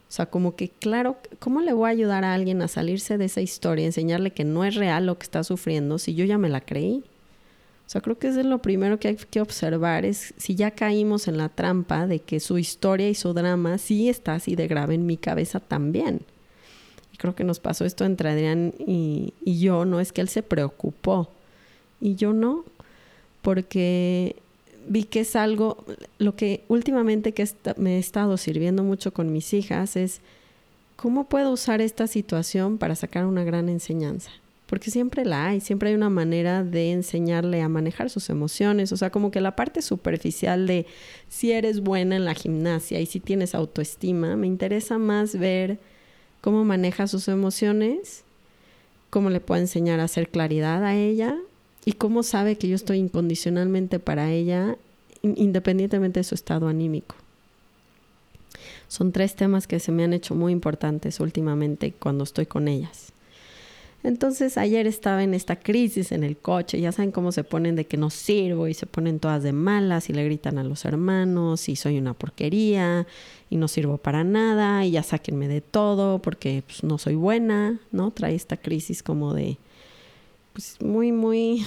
O 0.09 0.11
sea, 0.11 0.25
como 0.25 0.55
que, 0.55 0.69
claro, 0.69 1.17
¿cómo 1.37 1.61
le 1.61 1.71
voy 1.71 1.87
a 1.87 1.91
ayudar 1.91 2.25
a 2.25 2.33
alguien 2.33 2.63
a 2.63 2.67
salirse 2.67 3.19
de 3.19 3.25
esa 3.25 3.41
historia, 3.41 3.85
enseñarle 3.85 4.31
que 4.31 4.43
no 4.43 4.65
es 4.65 4.73
real 4.73 5.05
lo 5.05 5.19
que 5.19 5.23
está 5.23 5.43
sufriendo 5.43 5.99
si 5.99 6.15
yo 6.15 6.25
ya 6.25 6.39
me 6.39 6.49
la 6.49 6.61
creí? 6.61 7.03
O 7.85 7.91
sea, 7.91 8.01
creo 8.01 8.17
que 8.17 8.27
eso 8.27 8.39
es 8.39 8.45
lo 8.47 8.59
primero 8.59 8.99
que 8.99 9.09
hay 9.09 9.15
que 9.15 9.39
observar, 9.39 10.05
es 10.05 10.33
si 10.37 10.55
ya 10.55 10.71
caímos 10.71 11.27
en 11.27 11.37
la 11.37 11.49
trampa 11.49 12.07
de 12.07 12.19
que 12.19 12.39
su 12.39 12.57
historia 12.57 13.07
y 13.07 13.13
su 13.15 13.33
drama 13.33 13.77
sí 13.77 14.09
está 14.09 14.33
así 14.33 14.55
de 14.55 14.67
grave 14.67 14.95
en 14.95 15.05
mi 15.05 15.17
cabeza 15.17 15.59
también. 15.59 16.21
Y 17.13 17.17
creo 17.17 17.35
que 17.35 17.43
nos 17.43 17.59
pasó 17.59 17.85
esto 17.85 18.03
entre 18.03 18.29
Adrián 18.29 18.73
y, 18.79 19.35
y 19.45 19.59
yo, 19.59 19.85
no 19.85 19.99
es 19.99 20.11
que 20.11 20.21
él 20.21 20.29
se 20.29 20.41
preocupó 20.41 21.29
y 22.01 22.15
yo 22.15 22.33
no, 22.33 22.65
porque 23.43 24.35
vi 24.87 25.03
que 25.03 25.21
es 25.21 25.35
algo, 25.35 25.83
lo 26.17 26.35
que 26.35 26.63
últimamente 26.67 27.33
que 27.33 27.47
me 27.77 27.97
he 27.97 27.99
estado 27.99 28.37
sirviendo 28.37 28.83
mucho 28.83 29.13
con 29.13 29.31
mis 29.31 29.53
hijas 29.53 29.95
es 29.95 30.21
cómo 30.95 31.29
puedo 31.29 31.51
usar 31.51 31.81
esta 31.81 32.07
situación 32.07 32.77
para 32.77 32.95
sacar 32.95 33.25
una 33.25 33.43
gran 33.43 33.69
enseñanza 33.69 34.31
porque 34.69 34.91
siempre 34.91 35.25
la 35.25 35.47
hay, 35.47 35.61
siempre 35.61 35.89
hay 35.89 35.95
una 35.95 36.11
manera 36.11 36.63
de 36.63 36.91
enseñarle 36.91 37.61
a 37.61 37.69
manejar 37.69 38.11
sus 38.11 38.29
emociones, 38.29 38.91
o 38.91 38.97
sea, 38.97 39.09
como 39.09 39.31
que 39.31 39.41
la 39.41 39.55
parte 39.55 39.81
superficial 39.81 40.67
de 40.67 40.85
si 41.27 41.51
eres 41.51 41.79
buena 41.79 42.15
en 42.15 42.23
la 42.23 42.35
gimnasia 42.35 42.99
y 42.99 43.07
si 43.07 43.19
tienes 43.19 43.55
autoestima, 43.55 44.35
me 44.35 44.45
interesa 44.45 44.99
más 44.99 45.37
ver 45.37 45.79
cómo 46.41 46.65
maneja 46.65 47.07
sus 47.07 47.27
emociones, 47.29 48.23
cómo 49.09 49.31
le 49.31 49.39
puedo 49.39 49.59
enseñar 49.59 49.99
a 49.99 50.03
hacer 50.03 50.29
claridad 50.29 50.83
a 50.85 50.95
ella 50.95 51.35
y 51.89 51.93
cómo 51.93 52.21
sabe 52.21 52.55
que 52.55 52.67
yo 52.67 52.75
estoy 52.75 52.99
incondicionalmente 52.99 53.97
para 53.97 54.29
ella 54.29 54.77
independientemente 55.23 56.19
de 56.19 56.23
su 56.23 56.35
estado 56.35 56.67
anímico. 56.67 57.15
Son 58.87 59.11
tres 59.11 59.33
temas 59.33 59.65
que 59.65 59.79
se 59.79 59.91
me 59.91 60.03
han 60.03 60.13
hecho 60.13 60.35
muy 60.35 60.51
importantes 60.51 61.19
últimamente 61.19 61.91
cuando 61.93 62.25
estoy 62.25 62.45
con 62.45 62.67
ellas. 62.67 63.11
Entonces 64.03 64.59
ayer 64.59 64.85
estaba 64.85 65.23
en 65.23 65.33
esta 65.33 65.55
crisis 65.55 66.11
en 66.11 66.23
el 66.23 66.37
coche, 66.37 66.79
ya 66.79 66.91
saben 66.91 67.11
cómo 67.11 67.31
se 67.31 67.43
ponen 67.43 67.75
de 67.75 67.87
que 67.87 67.97
no 67.97 68.11
sirvo 68.11 68.67
y 68.67 68.75
se 68.75 68.85
ponen 68.85 69.19
todas 69.19 69.41
de 69.41 69.51
malas 69.51 70.11
y 70.11 70.13
le 70.13 70.23
gritan 70.23 70.59
a 70.59 70.63
los 70.63 70.85
hermanos 70.85 71.69
y 71.69 71.75
soy 71.75 71.97
una 71.97 72.13
porquería 72.13 73.07
y 73.49 73.57
no 73.57 73.67
sirvo 73.67 73.97
para 73.97 74.23
nada 74.23 74.85
y 74.85 74.91
ya 74.91 75.01
sáquenme 75.01 75.47
de 75.47 75.61
todo 75.61 76.21
porque 76.21 76.61
pues, 76.67 76.83
no 76.83 76.99
soy 76.99 77.15
buena, 77.15 77.79
¿no? 77.91 78.11
Trae 78.11 78.35
esta 78.35 78.57
crisis 78.57 79.01
como 79.01 79.33
de, 79.33 79.57
pues 80.59 80.81
muy, 80.81 81.13
muy... 81.13 81.65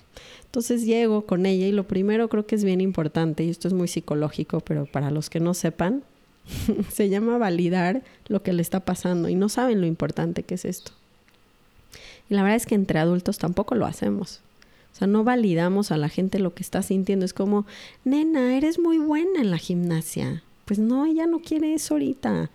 Entonces 0.44 0.84
llego 0.84 1.24
con 1.24 1.46
ella 1.46 1.66
y 1.66 1.72
lo 1.72 1.84
primero 1.84 2.28
creo 2.28 2.46
que 2.46 2.54
es 2.56 2.62
bien 2.62 2.82
importante, 2.82 3.42
y 3.42 3.48
esto 3.48 3.68
es 3.68 3.74
muy 3.74 3.88
psicológico, 3.88 4.60
pero 4.60 4.84
para 4.84 5.10
los 5.10 5.30
que 5.30 5.40
no 5.40 5.54
sepan, 5.54 6.02
se 6.92 7.08
llama 7.08 7.38
validar 7.38 8.02
lo 8.28 8.42
que 8.42 8.52
le 8.52 8.60
está 8.60 8.80
pasando 8.80 9.30
y 9.30 9.34
no 9.34 9.48
saben 9.48 9.80
lo 9.80 9.86
importante 9.86 10.42
que 10.42 10.56
es 10.56 10.66
esto. 10.66 10.92
Y 12.28 12.34
la 12.34 12.42
verdad 12.42 12.56
es 12.56 12.66
que 12.66 12.74
entre 12.74 12.98
adultos 12.98 13.38
tampoco 13.38 13.76
lo 13.76 13.86
hacemos. 13.86 14.40
O 14.92 14.96
sea, 14.96 15.06
no 15.06 15.24
validamos 15.24 15.90
a 15.90 15.96
la 15.96 16.10
gente 16.10 16.38
lo 16.38 16.54
que 16.54 16.62
está 16.62 16.82
sintiendo. 16.82 17.24
Es 17.24 17.32
como, 17.32 17.64
nena, 18.04 18.56
eres 18.56 18.78
muy 18.78 18.98
buena 18.98 19.40
en 19.40 19.50
la 19.50 19.58
gimnasia. 19.58 20.42
Pues 20.66 20.78
no, 20.78 21.06
ella 21.06 21.26
no 21.26 21.40
quiere 21.40 21.72
eso 21.72 21.94
ahorita. 21.94 22.50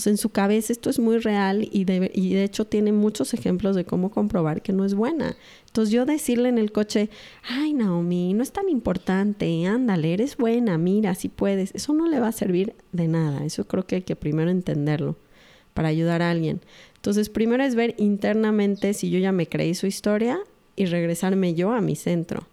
Sea, 0.00 0.10
en 0.10 0.16
su 0.16 0.30
cabeza 0.30 0.72
esto 0.72 0.90
es 0.90 0.98
muy 0.98 1.18
real 1.18 1.68
y 1.70 1.84
de, 1.84 2.10
y 2.14 2.34
de 2.34 2.44
hecho 2.44 2.64
tiene 2.64 2.92
muchos 2.92 3.34
ejemplos 3.34 3.76
de 3.76 3.84
cómo 3.84 4.10
comprobar 4.10 4.62
que 4.62 4.72
no 4.72 4.84
es 4.84 4.94
buena. 4.94 5.36
Entonces 5.66 5.92
yo 5.92 6.06
decirle 6.06 6.48
en 6.48 6.58
el 6.58 6.72
coche, 6.72 7.10
ay 7.42 7.72
Naomi, 7.72 8.34
no 8.34 8.42
es 8.42 8.52
tan 8.52 8.68
importante, 8.68 9.66
ándale, 9.66 10.12
eres 10.12 10.36
buena, 10.36 10.78
mira, 10.78 11.14
si 11.14 11.28
puedes, 11.28 11.74
eso 11.74 11.92
no 11.92 12.08
le 12.08 12.20
va 12.20 12.28
a 12.28 12.32
servir 12.32 12.74
de 12.92 13.08
nada. 13.08 13.44
Eso 13.44 13.66
creo 13.66 13.86
que 13.86 13.96
hay 13.96 14.02
que 14.02 14.16
primero 14.16 14.50
entenderlo 14.50 15.16
para 15.74 15.88
ayudar 15.88 16.22
a 16.22 16.30
alguien. 16.30 16.60
Entonces, 16.96 17.30
primero 17.30 17.62
es 17.62 17.74
ver 17.74 17.94
internamente 17.98 18.92
si 18.92 19.10
yo 19.10 19.18
ya 19.18 19.32
me 19.32 19.46
creí 19.46 19.74
su 19.74 19.86
historia 19.86 20.38
y 20.76 20.86
regresarme 20.86 21.54
yo 21.54 21.72
a 21.72 21.80
mi 21.80 21.96
centro. 21.96 22.46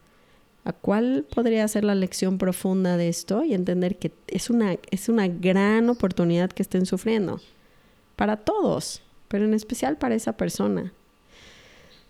¿A 0.68 0.74
cuál 0.74 1.26
podría 1.34 1.66
ser 1.70 1.86
la 1.86 1.96
lección 1.96 2.38
profunda 2.38 2.98
de 2.98 3.08
esto? 3.08 3.42
Y 3.46 3.54
entender 3.54 3.98
que 3.98 4.12
es 4.28 4.50
una, 4.50 4.76
es 4.92 5.08
una 5.08 5.30
gran 5.30 5.90
oportunidad 5.90 6.52
que 6.52 6.62
estén 6.62 6.86
sufriendo. 6.86 7.40
Para 8.18 8.36
todos, 8.36 9.02
pero 9.30 9.46
en 9.46 9.54
especial 9.54 9.96
para 9.96 10.16
esa 10.16 10.34
persona. 10.36 10.92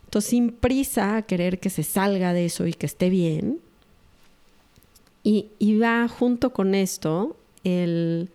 Entonces, 0.06 0.32
sin 0.32 0.50
prisa 0.50 1.18
a 1.18 1.22
querer 1.22 1.60
que 1.60 1.70
se 1.70 1.84
salga 1.84 2.34
de 2.34 2.46
eso 2.46 2.66
y 2.66 2.74
que 2.74 2.88
esté 2.88 3.12
bien. 3.12 3.60
Y, 5.22 5.50
y 5.60 5.78
va 5.78 6.08
junto 6.08 6.52
con 6.52 6.74
esto 6.74 7.38
el 7.64 8.32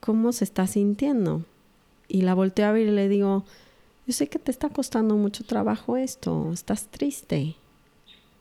cómo 0.00 0.32
se 0.32 0.44
está 0.44 0.66
sintiendo 0.66 1.44
y 2.08 2.22
la 2.22 2.32
volteo 2.32 2.68
a 2.68 2.72
ver 2.72 2.88
y 2.88 2.90
le 2.90 3.10
digo, 3.10 3.44
yo 4.06 4.14
sé 4.14 4.28
que 4.28 4.38
te 4.38 4.50
está 4.50 4.70
costando 4.70 5.14
mucho 5.14 5.44
trabajo 5.44 5.98
esto, 5.98 6.52
estás 6.54 6.86
triste 6.86 7.56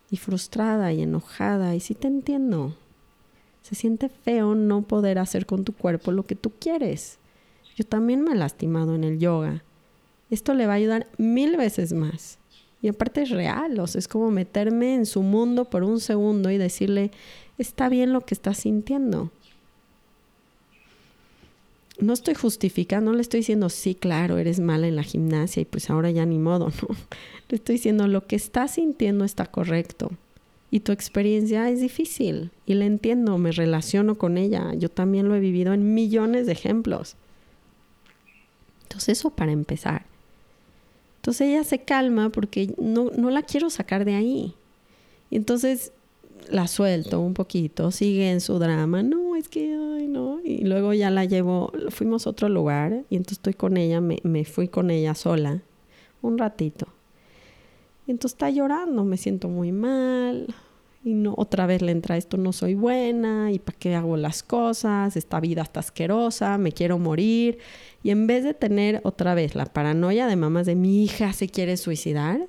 y 0.09 0.17
frustrada 0.17 0.93
y 0.93 1.01
enojada 1.01 1.75
y 1.75 1.79
sí 1.79 1.95
te 1.95 2.07
entiendo. 2.07 2.75
Se 3.61 3.75
siente 3.75 4.09
feo 4.09 4.55
no 4.55 4.83
poder 4.83 5.17
hacer 5.19 5.45
con 5.45 5.63
tu 5.63 5.73
cuerpo 5.73 6.11
lo 6.11 6.25
que 6.25 6.35
tú 6.35 6.51
quieres. 6.59 7.17
Yo 7.75 7.83
también 7.83 8.21
me 8.21 8.33
he 8.33 8.35
lastimado 8.35 8.95
en 8.95 9.03
el 9.03 9.19
yoga. 9.19 9.63
Esto 10.29 10.53
le 10.53 10.67
va 10.67 10.73
a 10.73 10.77
ayudar 10.77 11.07
mil 11.17 11.57
veces 11.57 11.93
más. 11.93 12.37
Y 12.81 12.87
aparte 12.87 13.23
es 13.23 13.31
real, 13.31 13.79
o 13.79 13.87
sea, 13.87 13.99
es 13.99 14.07
como 14.07 14.29
meterme 14.29 14.93
en 14.93 15.05
su 15.07 15.23
mundo 15.23 15.65
por 15.65 15.83
un 15.83 15.99
segundo 15.99 16.51
y 16.51 16.57
decirle, 16.57 17.09
está 17.57 17.89
bien 17.89 18.13
lo 18.13 18.21
que 18.21 18.35
estás 18.35 18.57
sintiendo 18.57 19.31
no 21.99 22.13
estoy 22.13 22.33
justificando, 22.33 23.11
no 23.11 23.15
le 23.15 23.21
estoy 23.21 23.39
diciendo, 23.39 23.69
sí, 23.69 23.95
claro, 23.95 24.37
eres 24.37 24.59
mala 24.59 24.87
en 24.87 24.95
la 24.95 25.03
gimnasia 25.03 25.61
y 25.61 25.65
pues 25.65 25.89
ahora 25.89 26.11
ya 26.11 26.25
ni 26.25 26.37
modo, 26.37 26.69
no. 26.81 26.95
Le 27.49 27.55
estoy 27.57 27.75
diciendo, 27.75 28.07
lo 28.07 28.25
que 28.25 28.35
estás 28.35 28.75
sintiendo 28.75 29.23
está 29.23 29.45
correcto 29.45 30.11
y 30.71 30.81
tu 30.81 30.91
experiencia 30.91 31.69
es 31.69 31.79
difícil 31.79 32.51
y 32.65 32.73
la 32.73 32.85
entiendo, 32.85 33.37
me 33.37 33.51
relaciono 33.51 34.15
con 34.15 34.37
ella, 34.37 34.73
yo 34.73 34.89
también 34.89 35.27
lo 35.27 35.35
he 35.35 35.39
vivido 35.39 35.73
en 35.73 35.93
millones 35.93 36.47
de 36.47 36.51
ejemplos. 36.53 37.15
Entonces 38.83 39.19
eso 39.19 39.29
para 39.29 39.51
empezar. 39.51 40.05
Entonces 41.17 41.47
ella 41.47 41.63
se 41.63 41.79
calma 41.79 42.29
porque 42.29 42.73
no, 42.77 43.09
no 43.15 43.29
la 43.29 43.43
quiero 43.43 43.69
sacar 43.69 44.05
de 44.05 44.15
ahí. 44.15 44.53
Entonces 45.31 45.91
la 46.49 46.67
suelto 46.67 47.19
un 47.19 47.33
poquito, 47.33 47.91
sigue 47.91 48.31
en 48.31 48.41
su 48.41 48.59
drama, 48.59 49.03
no, 49.03 49.35
es 49.35 49.49
que, 49.49 49.67
no, 50.07 50.39
y 50.43 50.63
luego 50.63 50.93
ya 50.93 51.09
la 51.09 51.25
llevo, 51.25 51.71
fuimos 51.89 52.27
a 52.27 52.29
otro 52.29 52.49
lugar 52.49 53.03
y 53.09 53.15
entonces 53.15 53.39
estoy 53.39 53.53
con 53.53 53.77
ella, 53.77 54.01
me, 54.01 54.19
me 54.23 54.45
fui 54.45 54.67
con 54.67 54.91
ella 54.91 55.15
sola 55.15 55.61
un 56.21 56.37
ratito. 56.37 56.87
Y 58.07 58.11
entonces 58.11 58.35
está 58.35 58.49
llorando, 58.49 59.03
me 59.03 59.17
siento 59.17 59.49
muy 59.49 59.71
mal, 59.71 60.53
y 61.05 61.13
no, 61.13 61.35
otra 61.37 61.67
vez 61.67 61.83
le 61.83 61.91
entra 61.91 62.17
esto, 62.17 62.35
no 62.35 62.51
soy 62.51 62.73
buena, 62.73 63.51
y 63.51 63.59
para 63.59 63.77
qué 63.77 63.93
hago 63.93 64.17
las 64.17 64.41
cosas, 64.41 65.15
esta 65.15 65.39
vida 65.39 65.61
está 65.61 65.79
asquerosa, 65.79 66.57
me 66.57 66.71
quiero 66.71 66.97
morir. 66.97 67.59
Y 68.01 68.09
en 68.09 68.25
vez 68.25 68.43
de 68.43 68.55
tener 68.55 69.01
otra 69.03 69.35
vez 69.35 69.53
la 69.53 69.65
paranoia 69.65 70.25
de 70.25 70.35
mamás 70.35 70.65
de 70.65 70.73
mi 70.73 71.03
hija 71.03 71.31
se 71.33 71.47
quiere 71.47 71.77
suicidar, 71.77 72.47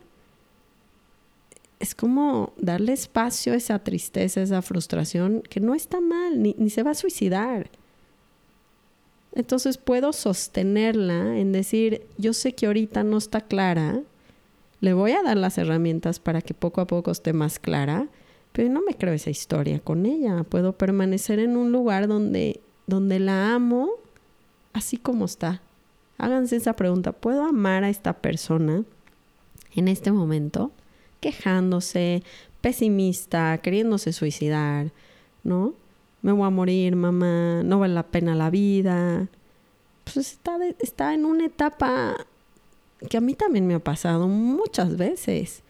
es 1.79 1.95
como 1.95 2.53
darle 2.57 2.93
espacio 2.93 3.53
a 3.53 3.57
esa 3.57 3.79
tristeza, 3.81 4.41
a 4.41 4.45
esa 4.45 4.63
frustración, 4.63 5.43
que 5.43 5.61
no 5.61 5.75
está 5.75 6.01
mal, 6.01 6.43
ni, 6.43 6.55
ni 6.59 6.71
se 6.71 6.83
va 6.83 6.93
a 6.93 6.95
suicidar. 6.95 7.71
Entonces 9.35 9.77
puedo 9.77 10.13
sostenerla 10.13 11.39
en 11.39 11.53
decir, 11.53 12.07
yo 12.17 12.33
sé 12.33 12.55
que 12.55 12.67
ahorita 12.67 13.05
no 13.05 13.19
está 13.19 13.43
clara, 13.43 14.01
le 14.81 14.95
voy 14.95 15.13
a 15.13 15.23
dar 15.23 15.37
las 15.37 15.59
herramientas 15.59 16.21
para 16.21 16.41
que 16.41 16.55
poco 16.55 16.81
a 16.81 16.87
poco 16.87 17.11
esté 17.11 17.33
más 17.33 17.59
clara, 17.59 18.09
pero 18.53 18.71
no 18.71 18.81
me 18.83 18.95
creo 18.95 19.13
esa 19.13 19.31
historia 19.31 19.81
con 19.81 20.07
ella. 20.07 20.45
Puedo 20.45 20.73
permanecer 20.73 21.39
en 21.39 21.57
un 21.57 21.73
lugar 21.73 22.09
donde, 22.09 22.61
donde 22.87 23.19
la 23.19 23.55
amo 23.55 23.91
así 24.73 24.97
como 24.97 25.25
está. 25.25 25.61
Háganse 26.19 26.57
esa 26.57 26.75
pregunta, 26.75 27.13
¿puedo 27.13 27.45
amar 27.45 27.85
a 27.85 27.91
esta 27.91 28.15
persona 28.15 28.85
en 29.75 29.89
este 29.89 30.13
momento? 30.13 30.71
Quejándose, 31.27 32.23
pesimista, 32.61 33.59
queriéndose 33.59 34.13
suicidar, 34.13 34.93
¿no? 35.43 35.75
Me 36.23 36.31
voy 36.31 36.47
a 36.47 36.51
morir, 36.51 36.95
mamá, 36.95 37.65
no 37.65 37.81
vale 37.81 37.95
la 37.95 38.05
pena 38.05 38.37
la 38.37 38.49
vida. 38.49 39.29
Pues 40.05 40.19
está, 40.19 40.57
está 40.79 41.15
en 41.15 41.25
una 41.25 41.47
etapa 41.47 42.17
que 43.11 43.17
a 43.17 43.21
mí 43.21 43.35
también 43.35 43.67
me 43.67 43.75
ha 43.75 43.81
pasado 43.81 44.29
muchas 44.29 44.97
veces. 44.97 45.65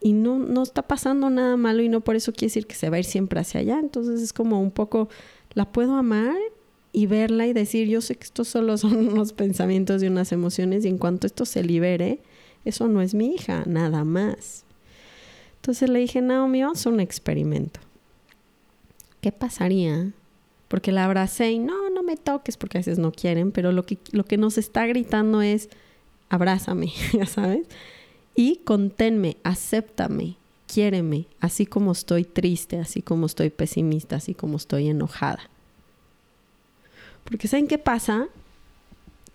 Y 0.00 0.14
no, 0.14 0.38
no 0.38 0.62
está 0.62 0.80
pasando 0.80 1.28
nada 1.28 1.58
malo 1.58 1.82
y 1.82 1.90
no 1.90 2.00
por 2.00 2.16
eso 2.16 2.32
quiere 2.32 2.46
decir 2.46 2.66
que 2.66 2.74
se 2.74 2.88
va 2.88 2.96
a 2.96 3.00
ir 3.00 3.04
siempre 3.04 3.40
hacia 3.40 3.60
allá. 3.60 3.78
Entonces 3.80 4.22
es 4.22 4.32
como 4.32 4.62
un 4.62 4.70
poco, 4.70 5.10
la 5.52 5.70
puedo 5.70 5.94
amar 5.94 6.36
y 6.92 7.06
verla 7.06 7.46
y 7.46 7.52
decir, 7.52 7.86
yo 7.86 8.00
sé 8.00 8.14
que 8.14 8.24
estos 8.24 8.48
solo 8.48 8.78
son 8.78 8.96
unos 9.08 9.34
pensamientos 9.34 10.02
y 10.02 10.06
unas 10.06 10.32
emociones 10.32 10.86
y 10.86 10.88
en 10.88 10.96
cuanto 10.96 11.26
esto 11.26 11.44
se 11.44 11.62
libere, 11.62 12.22
eso 12.64 12.88
no 12.88 13.00
es 13.00 13.14
mi 13.14 13.34
hija, 13.34 13.64
nada 13.66 14.04
más. 14.04 14.64
Entonces 15.56 15.88
le 15.90 15.98
dije, 15.98 16.20
Naomi, 16.20 16.62
vamos 16.62 16.86
a 16.86 16.90
un 16.90 17.00
experimento. 17.00 17.80
¿qué 19.20 19.32
pasaría? 19.32 20.12
Porque 20.68 20.92
la 20.92 21.04
abracé 21.04 21.50
y 21.52 21.58
no, 21.58 21.90
no 21.90 22.02
me 22.02 22.16
toques, 22.16 22.56
porque 22.56 22.78
a 22.78 22.80
veces 22.80 22.98
no 22.98 23.12
quieren, 23.12 23.52
pero 23.52 23.72
lo 23.72 23.84
que, 23.84 23.98
lo 24.12 24.24
que 24.24 24.36
nos 24.36 24.58
está 24.58 24.86
gritando 24.86 25.42
es, 25.42 25.68
abrázame, 26.28 26.92
ya 27.12 27.26
sabes, 27.26 27.66
y 28.34 28.56
conténme, 28.56 29.36
acéptame, 29.42 30.36
quiéreme, 30.66 31.26
así 31.40 31.66
como 31.66 31.92
estoy 31.92 32.24
triste, 32.24 32.78
así 32.78 33.02
como 33.02 33.26
estoy 33.26 33.50
pesimista, 33.50 34.16
así 34.16 34.34
como 34.34 34.56
estoy 34.56 34.88
enojada. 34.88 35.50
Porque 37.24 37.48
¿saben 37.48 37.66
qué 37.66 37.78
pasa? 37.78 38.28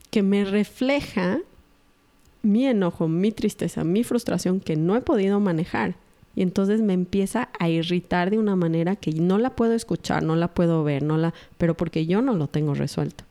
Que 0.10 0.24
me 0.24 0.46
refleja 0.46 1.40
mi 2.44 2.68
enojo, 2.68 3.08
mi 3.08 3.32
tristeza, 3.32 3.84
mi 3.84 4.04
frustración 4.04 4.60
que 4.60 4.76
no 4.76 4.96
he 4.96 5.02
podido 5.02 5.40
manejar. 5.40 5.96
Y 6.36 6.42
entonces 6.42 6.82
me 6.82 6.94
empieza 6.94 7.50
a 7.60 7.70
irritar 7.70 8.30
de 8.30 8.38
una 8.38 8.56
manera 8.56 8.96
que 8.96 9.12
no 9.12 9.38
la 9.38 9.56
puedo 9.56 9.74
escuchar, 9.74 10.24
no 10.24 10.36
la 10.36 10.54
puedo 10.54 10.84
ver, 10.84 11.04
no 11.04 11.18
la, 11.18 11.34
pero 11.58 11.76
porque 11.76 12.06
yo 12.06 12.22
no 12.22 12.36
lo 12.36 12.48
tengo 12.48 12.74
resuelto. 12.74 13.24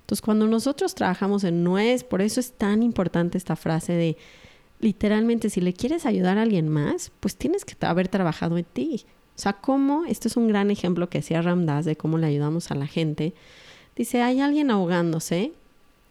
Entonces, 0.00 0.22
cuando 0.22 0.46
nosotros 0.46 0.94
trabajamos 0.94 1.42
en 1.42 1.64
no 1.64 1.78
es, 1.78 2.04
por 2.04 2.22
eso 2.22 2.38
es 2.38 2.52
tan 2.52 2.82
importante 2.82 3.36
esta 3.36 3.56
frase 3.56 3.92
de 3.94 4.16
literalmente 4.78 5.50
si 5.50 5.60
le 5.60 5.72
quieres 5.72 6.06
ayudar 6.06 6.38
a 6.38 6.42
alguien 6.42 6.68
más, 6.68 7.10
pues 7.18 7.36
tienes 7.36 7.64
que 7.64 7.74
haber 7.84 8.08
trabajado 8.08 8.56
en 8.56 8.64
ti. 8.64 9.04
O 9.34 9.38
sea, 9.38 9.54
cómo, 9.54 10.04
esto 10.04 10.28
es 10.28 10.36
un 10.36 10.48
gran 10.48 10.70
ejemplo 10.70 11.08
que 11.08 11.18
hacía 11.18 11.42
Ramdas 11.42 11.84
de 11.84 11.96
cómo 11.96 12.18
le 12.18 12.26
ayudamos 12.26 12.70
a 12.70 12.76
la 12.76 12.86
gente. 12.86 13.34
Dice, 13.96 14.22
hay 14.22 14.40
alguien 14.40 14.70
ahogándose 14.70 15.52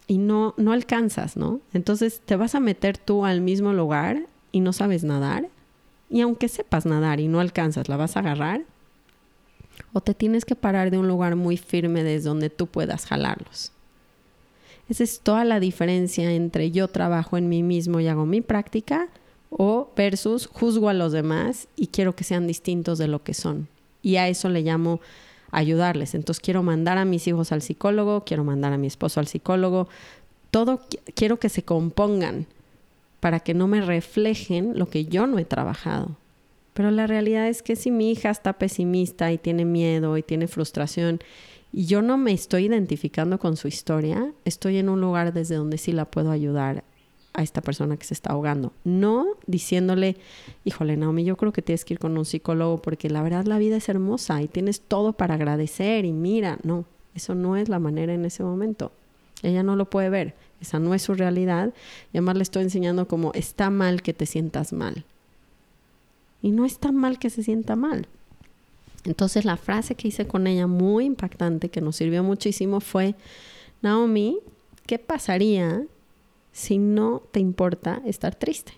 y 0.07 0.17
no 0.17 0.53
no 0.57 0.71
alcanzas, 0.71 1.37
¿no? 1.37 1.61
Entonces, 1.73 2.21
te 2.23 2.35
vas 2.35 2.55
a 2.55 2.59
meter 2.59 2.97
tú 2.97 3.25
al 3.25 3.41
mismo 3.41 3.73
lugar 3.73 4.27
y 4.51 4.59
no 4.59 4.73
sabes 4.73 5.03
nadar 5.03 5.49
y 6.09 6.21
aunque 6.21 6.47
sepas 6.47 6.85
nadar 6.85 7.19
y 7.19 7.27
no 7.27 7.39
alcanzas, 7.39 7.89
¿la 7.89 7.97
vas 7.97 8.15
a 8.15 8.19
agarrar? 8.19 8.63
¿O 9.93 10.01
te 10.01 10.13
tienes 10.13 10.45
que 10.45 10.55
parar 10.55 10.91
de 10.91 10.97
un 10.97 11.07
lugar 11.07 11.35
muy 11.35 11.57
firme 11.57 12.03
desde 12.03 12.29
donde 12.29 12.49
tú 12.49 12.67
puedas 12.67 13.05
jalarlos? 13.05 13.71
Esa 14.87 15.03
es 15.03 15.19
toda 15.19 15.43
la 15.45 15.59
diferencia 15.59 16.31
entre 16.31 16.71
yo 16.71 16.87
trabajo 16.87 17.37
en 17.37 17.49
mí 17.49 17.63
mismo 17.63 17.99
y 17.99 18.07
hago 18.07 18.25
mi 18.25 18.41
práctica 18.41 19.07
o 19.49 19.89
versus 19.95 20.47
juzgo 20.47 20.89
a 20.89 20.93
los 20.93 21.11
demás 21.11 21.67
y 21.75 21.87
quiero 21.87 22.15
que 22.15 22.23
sean 22.23 22.45
distintos 22.45 22.97
de 22.99 23.07
lo 23.07 23.23
que 23.23 23.33
son. 23.33 23.67
Y 24.03 24.17
a 24.17 24.27
eso 24.27 24.49
le 24.49 24.61
llamo 24.61 25.01
ayudarles. 25.55 26.15
Entonces 26.15 26.41
quiero 26.41 26.63
mandar 26.63 26.97
a 26.97 27.05
mis 27.05 27.27
hijos 27.27 27.51
al 27.51 27.61
psicólogo, 27.61 28.23
quiero 28.25 28.43
mandar 28.43 28.73
a 28.73 28.77
mi 28.77 28.87
esposo 28.87 29.19
al 29.19 29.27
psicólogo, 29.27 29.87
todo 30.51 30.81
quiero 31.15 31.39
que 31.39 31.49
se 31.49 31.63
compongan 31.63 32.45
para 33.19 33.39
que 33.39 33.53
no 33.53 33.67
me 33.67 33.81
reflejen 33.81 34.77
lo 34.77 34.89
que 34.89 35.05
yo 35.05 35.27
no 35.27 35.39
he 35.39 35.45
trabajado. 35.45 36.17
Pero 36.73 36.91
la 36.91 37.07
realidad 37.07 37.47
es 37.47 37.61
que 37.61 37.77
si 37.77 37.89
mi 37.89 38.11
hija 38.11 38.29
está 38.29 38.53
pesimista 38.53 39.31
y 39.31 39.37
tiene 39.37 39.63
miedo 39.63 40.17
y 40.17 40.23
tiene 40.23 40.47
frustración 40.47 41.19
y 41.71 41.85
yo 41.85 42.01
no 42.01 42.17
me 42.17 42.33
estoy 42.33 42.65
identificando 42.65 43.39
con 43.39 43.55
su 43.55 43.67
historia, 43.67 44.31
estoy 44.43 44.77
en 44.77 44.89
un 44.89 44.99
lugar 44.99 45.33
desde 45.33 45.55
donde 45.55 45.77
sí 45.77 45.93
la 45.93 46.05
puedo 46.05 46.31
ayudar 46.31 46.83
a 47.35 47.43
esta 47.43 47.61
persona 47.61 47.97
que 47.97 48.05
se 48.05 48.13
está 48.13 48.31
ahogando. 48.31 48.73
No 48.83 49.27
diciéndole, 49.45 50.17
híjole, 50.63 50.97
Naomi, 50.97 51.23
yo 51.23 51.37
creo 51.37 51.51
que 51.51 51.61
tienes 51.61 51.85
que 51.85 51.95
ir 51.95 51.99
con 51.99 52.17
un 52.17 52.25
psicólogo 52.25 52.81
porque 52.81 53.09
la 53.09 53.21
verdad 53.21 53.45
la 53.45 53.57
vida 53.57 53.77
es 53.77 53.89
hermosa 53.89 54.41
y 54.41 54.47
tienes 54.47 54.81
todo 54.81 55.13
para 55.13 55.35
agradecer 55.35 56.05
y 56.05 56.13
mira, 56.13 56.57
no, 56.63 56.85
eso 57.13 57.35
no 57.35 57.57
es 57.57 57.69
la 57.69 57.79
manera 57.79 58.13
en 58.13 58.25
ese 58.25 58.43
momento. 58.43 58.91
Ella 59.43 59.63
no 59.63 59.75
lo 59.75 59.89
puede 59.89 60.09
ver. 60.09 60.33
Esa 60.61 60.79
no 60.79 60.93
es 60.93 61.01
su 61.01 61.13
realidad. 61.13 61.73
Y 62.11 62.17
además 62.17 62.37
le 62.37 62.43
estoy 62.43 62.63
enseñando 62.63 63.07
como 63.07 63.33
está 63.33 63.69
mal 63.69 64.01
que 64.01 64.13
te 64.13 64.25
sientas 64.25 64.73
mal. 64.73 65.03
Y 66.41 66.51
no 66.51 66.65
está 66.65 66.91
mal 66.91 67.19
que 67.19 67.29
se 67.29 67.43
sienta 67.43 67.75
mal. 67.75 68.07
Entonces 69.03 69.45
la 69.45 69.57
frase 69.57 69.95
que 69.95 70.07
hice 70.07 70.25
con 70.25 70.47
ella 70.47 70.67
muy 70.67 71.05
impactante, 71.05 71.69
que 71.69 71.81
nos 71.81 71.97
sirvió 71.97 72.23
muchísimo, 72.23 72.79
fue, 72.79 73.15
Naomi, 73.81 74.39
¿qué 74.87 74.97
pasaría 74.97 75.83
si 76.55 76.77
no 76.77 77.21
te 77.33 77.41
importa 77.41 78.01
estar 78.05 78.33
triste? 78.33 78.71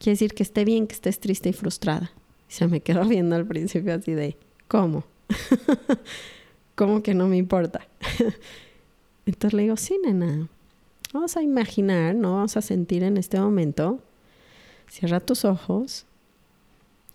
Quiere 0.00 0.14
decir 0.14 0.34
que 0.34 0.42
esté 0.42 0.64
bien 0.64 0.88
que 0.88 0.94
estés 0.94 1.20
triste 1.20 1.48
y 1.48 1.52
frustrada. 1.52 2.10
Se 2.48 2.66
me 2.66 2.80
quedó 2.80 3.04
viendo 3.04 3.36
al 3.36 3.46
principio 3.46 3.94
así 3.94 4.14
de, 4.14 4.36
¿cómo? 4.66 5.04
¿Cómo 6.74 7.00
que 7.04 7.14
no 7.14 7.28
me 7.28 7.36
importa? 7.36 7.86
Entonces 9.26 9.52
le 9.54 9.62
digo, 9.62 9.76
sí, 9.76 9.96
nena, 10.04 10.48
vamos 11.12 11.36
a 11.36 11.42
imaginar, 11.42 12.16
¿no? 12.16 12.34
Vamos 12.34 12.56
a 12.56 12.62
sentir 12.62 13.04
en 13.04 13.16
este 13.16 13.38
momento. 13.38 14.00
Cierra 14.90 15.20
tus 15.20 15.44
ojos. 15.44 16.04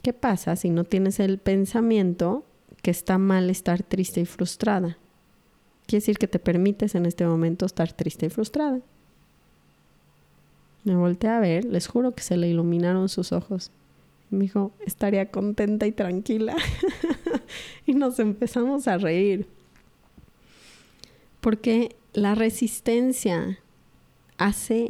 ¿Qué 0.01 0.13
pasa 0.13 0.55
si 0.55 0.69
no 0.69 0.85
tienes 0.85 1.19
el 1.19 1.39
pensamiento 1.39 2.45
que 2.81 2.91
está 2.91 3.17
mal 3.17 3.49
estar 3.49 3.83
triste 3.83 4.21
y 4.21 4.25
frustrada? 4.25 4.97
Quiere 5.87 5.99
decir 5.99 6.17
que 6.17 6.29
te 6.29 6.39
permites 6.39 6.95
en 6.95 7.05
este 7.05 7.25
momento 7.25 7.65
estar 7.65 7.91
triste 7.91 8.27
y 8.27 8.29
frustrada. 8.29 8.79
Me 10.83 10.95
volteé 10.95 11.29
a 11.29 11.39
ver, 11.39 11.65
les 11.65 11.87
juro 11.87 12.13
que 12.13 12.23
se 12.23 12.37
le 12.37 12.49
iluminaron 12.49 13.07
sus 13.09 13.31
ojos. 13.31 13.71
Me 14.29 14.45
dijo, 14.45 14.71
estaría 14.85 15.31
contenta 15.31 15.85
y 15.87 15.91
tranquila. 15.91 16.55
y 17.85 17.93
nos 17.93 18.19
empezamos 18.19 18.87
a 18.87 18.97
reír. 18.97 19.47
Porque 21.39 21.95
la 22.13 22.35
resistencia 22.35 23.59
hace 24.37 24.89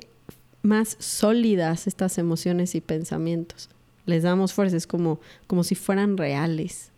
más 0.62 0.96
sólidas 1.00 1.88
estas 1.88 2.18
emociones 2.18 2.74
y 2.74 2.82
pensamientos. 2.82 3.70
Les 4.06 4.24
damos 4.24 4.54
fuerza, 4.54 4.78
es 4.78 4.88
como, 4.88 5.20
como 5.48 5.64
si 5.64 5.76
fueran 5.76 6.18
reales. 6.18 6.92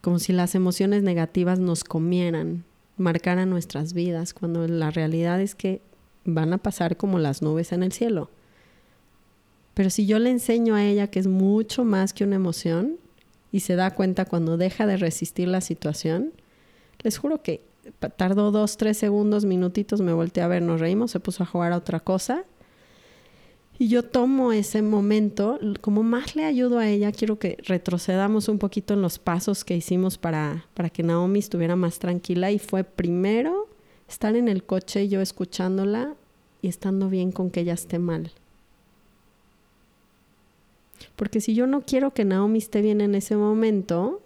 Como 0.00 0.18
si 0.18 0.32
las 0.32 0.54
emociones 0.54 1.02
negativas 1.02 1.58
nos 1.58 1.84
comieran, 1.84 2.64
marcaran 2.96 3.50
nuestras 3.50 3.92
vidas, 3.92 4.34
cuando 4.34 4.66
la 4.66 4.90
realidad 4.90 5.40
es 5.40 5.54
que 5.54 5.80
van 6.24 6.52
a 6.52 6.58
pasar 6.58 6.96
como 6.96 7.18
las 7.18 7.42
nubes 7.42 7.72
en 7.72 7.82
el 7.82 7.92
cielo. 7.92 8.30
Pero 9.74 9.90
si 9.90 10.06
yo 10.06 10.18
le 10.18 10.30
enseño 10.30 10.74
a 10.74 10.84
ella 10.84 11.08
que 11.08 11.18
es 11.18 11.26
mucho 11.26 11.84
más 11.84 12.12
que 12.12 12.24
una 12.24 12.36
emoción 12.36 12.96
y 13.50 13.60
se 13.60 13.76
da 13.76 13.92
cuenta 13.92 14.24
cuando 14.24 14.56
deja 14.56 14.86
de 14.86 14.96
resistir 14.96 15.48
la 15.48 15.60
situación, 15.60 16.32
les 17.02 17.18
juro 17.18 17.42
que 17.42 17.62
tardó 18.16 18.50
dos, 18.50 18.76
tres 18.76 18.98
segundos, 18.98 19.44
minutitos, 19.44 20.00
me 20.00 20.12
volteé 20.12 20.42
a 20.42 20.48
ver, 20.48 20.62
nos 20.62 20.80
reímos, 20.80 21.10
se 21.10 21.20
puso 21.20 21.42
a 21.42 21.46
jugar 21.46 21.72
a 21.72 21.78
otra 21.78 22.00
cosa. 22.00 22.44
Y 23.78 23.88
yo 23.88 24.04
tomo 24.04 24.52
ese 24.52 24.82
momento, 24.82 25.58
como 25.80 26.02
más 26.02 26.36
le 26.36 26.44
ayudo 26.44 26.78
a 26.78 26.88
ella, 26.88 27.10
quiero 27.10 27.38
que 27.38 27.56
retrocedamos 27.64 28.48
un 28.48 28.58
poquito 28.58 28.94
en 28.94 29.02
los 29.02 29.18
pasos 29.18 29.64
que 29.64 29.74
hicimos 29.74 30.18
para, 30.18 30.66
para 30.74 30.90
que 30.90 31.02
Naomi 31.02 31.40
estuviera 31.40 31.74
más 31.74 31.98
tranquila. 31.98 32.50
Y 32.52 32.58
fue 32.58 32.84
primero 32.84 33.68
estar 34.12 34.36
en 34.36 34.48
el 34.48 34.62
coche, 34.62 35.08
yo 35.08 35.20
escuchándola 35.20 36.14
y 36.60 36.68
estando 36.68 37.08
bien 37.08 37.32
con 37.32 37.50
que 37.50 37.60
ella 37.60 37.72
esté 37.72 37.98
mal. 37.98 38.30
Porque 41.16 41.40
si 41.40 41.54
yo 41.54 41.66
no 41.66 41.82
quiero 41.82 42.12
que 42.12 42.24
Naomi 42.24 42.58
esté 42.58 42.82
bien 42.82 43.00
en 43.00 43.14
ese 43.14 43.36
momento, 43.36 44.20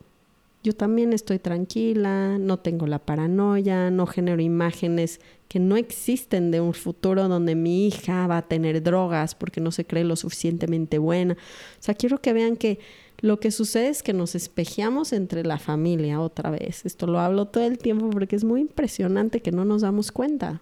yo 0.62 0.74
también 0.74 1.12
estoy 1.12 1.38
tranquila, 1.38 2.38
no 2.38 2.58
tengo 2.58 2.86
la 2.86 2.98
paranoia, 2.98 3.90
no 3.90 4.06
genero 4.06 4.42
imágenes 4.42 5.20
que 5.48 5.60
no 5.60 5.76
existen 5.76 6.50
de 6.50 6.60
un 6.60 6.74
futuro 6.74 7.28
donde 7.28 7.54
mi 7.54 7.86
hija 7.86 8.26
va 8.26 8.38
a 8.38 8.48
tener 8.48 8.82
drogas 8.82 9.36
porque 9.36 9.60
no 9.60 9.70
se 9.70 9.84
cree 9.84 10.02
lo 10.02 10.16
suficientemente 10.16 10.98
buena. 10.98 11.34
O 11.34 11.82
sea, 11.82 11.94
quiero 11.94 12.20
que 12.20 12.32
vean 12.32 12.56
que 12.56 12.80
lo 13.18 13.40
que 13.40 13.50
sucede 13.50 13.88
es 13.88 14.02
que 14.02 14.12
nos 14.12 14.34
espejeamos 14.34 15.12
entre 15.12 15.44
la 15.44 15.58
familia 15.58 16.20
otra 16.20 16.50
vez. 16.50 16.84
Esto 16.84 17.06
lo 17.06 17.20
hablo 17.20 17.46
todo 17.46 17.64
el 17.64 17.78
tiempo 17.78 18.10
porque 18.10 18.36
es 18.36 18.44
muy 18.44 18.60
impresionante 18.60 19.40
que 19.40 19.52
no 19.52 19.64
nos 19.64 19.82
damos 19.82 20.12
cuenta. 20.12 20.60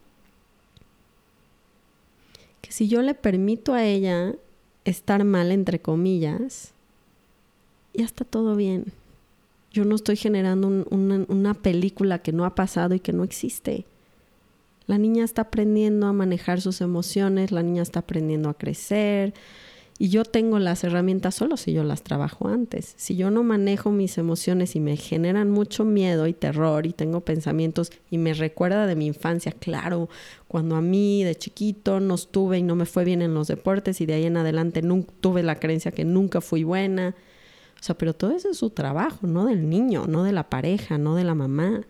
Que 2.62 2.72
si 2.72 2.88
yo 2.88 3.02
le 3.02 3.14
permito 3.14 3.74
a 3.74 3.84
ella 3.84 4.34
estar 4.84 5.24
mal, 5.24 5.50
entre 5.50 5.80
comillas, 5.80 6.72
ya 7.92 8.04
está 8.04 8.24
todo 8.24 8.56
bien 8.56 8.92
yo 9.74 9.84
no 9.84 9.96
estoy 9.96 10.16
generando 10.16 10.68
una, 10.88 11.54
película 11.54 12.20
que 12.20 12.32
no 12.32 12.44
ha 12.44 12.54
pasado 12.54 12.94
y 12.94 13.00
que 13.00 13.12
no 13.12 13.24
existe. 13.24 13.84
La 14.86 14.98
niña 14.98 15.24
está 15.24 15.42
aprendiendo 15.42 16.06
a 16.06 16.12
manejar 16.12 16.60
sus 16.60 16.80
emociones, 16.80 17.50
la 17.50 17.64
niña 17.64 17.82
está 17.82 18.00
aprendiendo 18.00 18.48
a 18.48 18.54
crecer 18.54 19.34
y 19.98 20.08
yo 20.08 20.24
tengo 20.24 20.58
las 20.58 20.82
herramientas 20.84 21.36
solo 21.36 21.56
si 21.56 21.72
yo 21.72 21.84
las 21.84 22.02
trabajo 22.02 22.48
antes. 22.48 22.94
Si 22.96 23.16
yo 23.16 23.30
no 23.30 23.44
manejo 23.44 23.90
mis 23.90 24.18
emociones 24.18 24.74
y 24.74 24.80
me 24.80 24.96
generan 24.96 25.50
mucho 25.50 25.84
miedo 25.84 26.26
y 26.26 26.32
terror 26.32 26.86
y 26.86 26.92
tengo 26.92 27.20
pensamientos 27.20 27.92
y 28.10 28.18
me 28.18 28.34
recuerda 28.34 28.86
de 28.86 28.96
mi 28.96 29.06
infancia, 29.06 29.52
claro, 29.52 30.08
cuando 30.48 30.76
a 30.76 30.80
mí 30.80 31.22
de 31.22 31.36
chiquito 31.36 32.00
no 32.00 32.16
estuve 32.16 32.58
y 32.58 32.62
no 32.62 32.74
me 32.74 32.86
fue 32.86 33.04
bien 33.04 33.22
en 33.22 33.34
los 33.34 33.46
deportes 33.46 34.00
y 34.00 34.06
de 34.06 34.14
ahí 34.14 34.24
en 34.24 34.36
adelante 34.36 34.82
nunca, 34.82 35.12
tuve 35.20 35.42
la 35.42 35.60
creencia 35.60 35.92
que 35.92 36.04
nunca 36.04 36.40
fui 36.40 36.64
buena 36.64 37.14
o 37.84 37.86
sea, 37.86 37.98
pero 37.98 38.14
todo 38.14 38.30
eso 38.30 38.48
es 38.48 38.56
su 38.56 38.70
trabajo, 38.70 39.26
no 39.26 39.44
del 39.44 39.68
niño, 39.68 40.06
no 40.06 40.24
de 40.24 40.32
la 40.32 40.48
pareja, 40.48 40.96
no 40.96 41.16
de 41.16 41.24
la 41.24 41.34
mamá. 41.34 41.82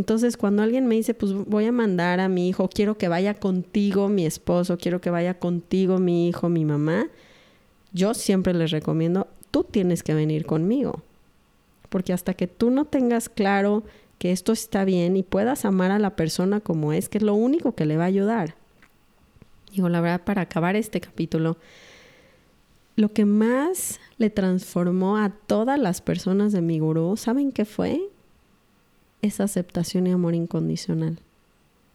Entonces, 0.00 0.38
cuando 0.38 0.62
alguien 0.62 0.86
me 0.86 0.94
dice, 0.94 1.12
pues 1.12 1.34
voy 1.34 1.66
a 1.66 1.72
mandar 1.72 2.20
a 2.20 2.30
mi 2.30 2.48
hijo, 2.48 2.70
quiero 2.70 2.96
que 2.96 3.08
vaya 3.08 3.34
contigo 3.34 4.08
mi 4.08 4.24
esposo, 4.24 4.78
quiero 4.78 5.02
que 5.02 5.10
vaya 5.10 5.38
contigo 5.38 5.98
mi 5.98 6.26
hijo, 6.26 6.48
mi 6.48 6.64
mamá, 6.64 7.08
yo 7.92 8.14
siempre 8.14 8.54
les 8.54 8.70
recomiendo, 8.70 9.28
tú 9.50 9.62
tienes 9.62 10.02
que 10.02 10.14
venir 10.14 10.46
conmigo. 10.46 11.02
Porque 11.90 12.14
hasta 12.14 12.32
que 12.32 12.46
tú 12.46 12.70
no 12.70 12.86
tengas 12.86 13.28
claro 13.28 13.82
que 14.16 14.32
esto 14.32 14.52
está 14.52 14.86
bien 14.86 15.18
y 15.18 15.22
puedas 15.22 15.66
amar 15.66 15.90
a 15.90 15.98
la 15.98 16.16
persona 16.16 16.60
como 16.60 16.94
es, 16.94 17.10
que 17.10 17.18
es 17.18 17.22
lo 17.22 17.34
único 17.34 17.74
que 17.74 17.84
le 17.84 17.98
va 17.98 18.04
a 18.04 18.06
ayudar. 18.06 18.54
Digo, 19.70 19.90
la 19.90 20.00
verdad, 20.00 20.24
para 20.24 20.40
acabar 20.40 20.76
este 20.76 21.02
capítulo, 21.02 21.58
lo 22.96 23.12
que 23.12 23.26
más 23.26 24.00
le 24.16 24.30
transformó 24.30 25.18
a 25.18 25.28
todas 25.28 25.78
las 25.78 26.00
personas 26.00 26.52
de 26.52 26.62
mi 26.62 26.78
gurú, 26.78 27.18
¿saben 27.18 27.52
qué 27.52 27.66
fue? 27.66 28.00
Esa 29.22 29.44
aceptación 29.44 30.06
y 30.06 30.12
amor 30.12 30.34
incondicional. 30.34 31.18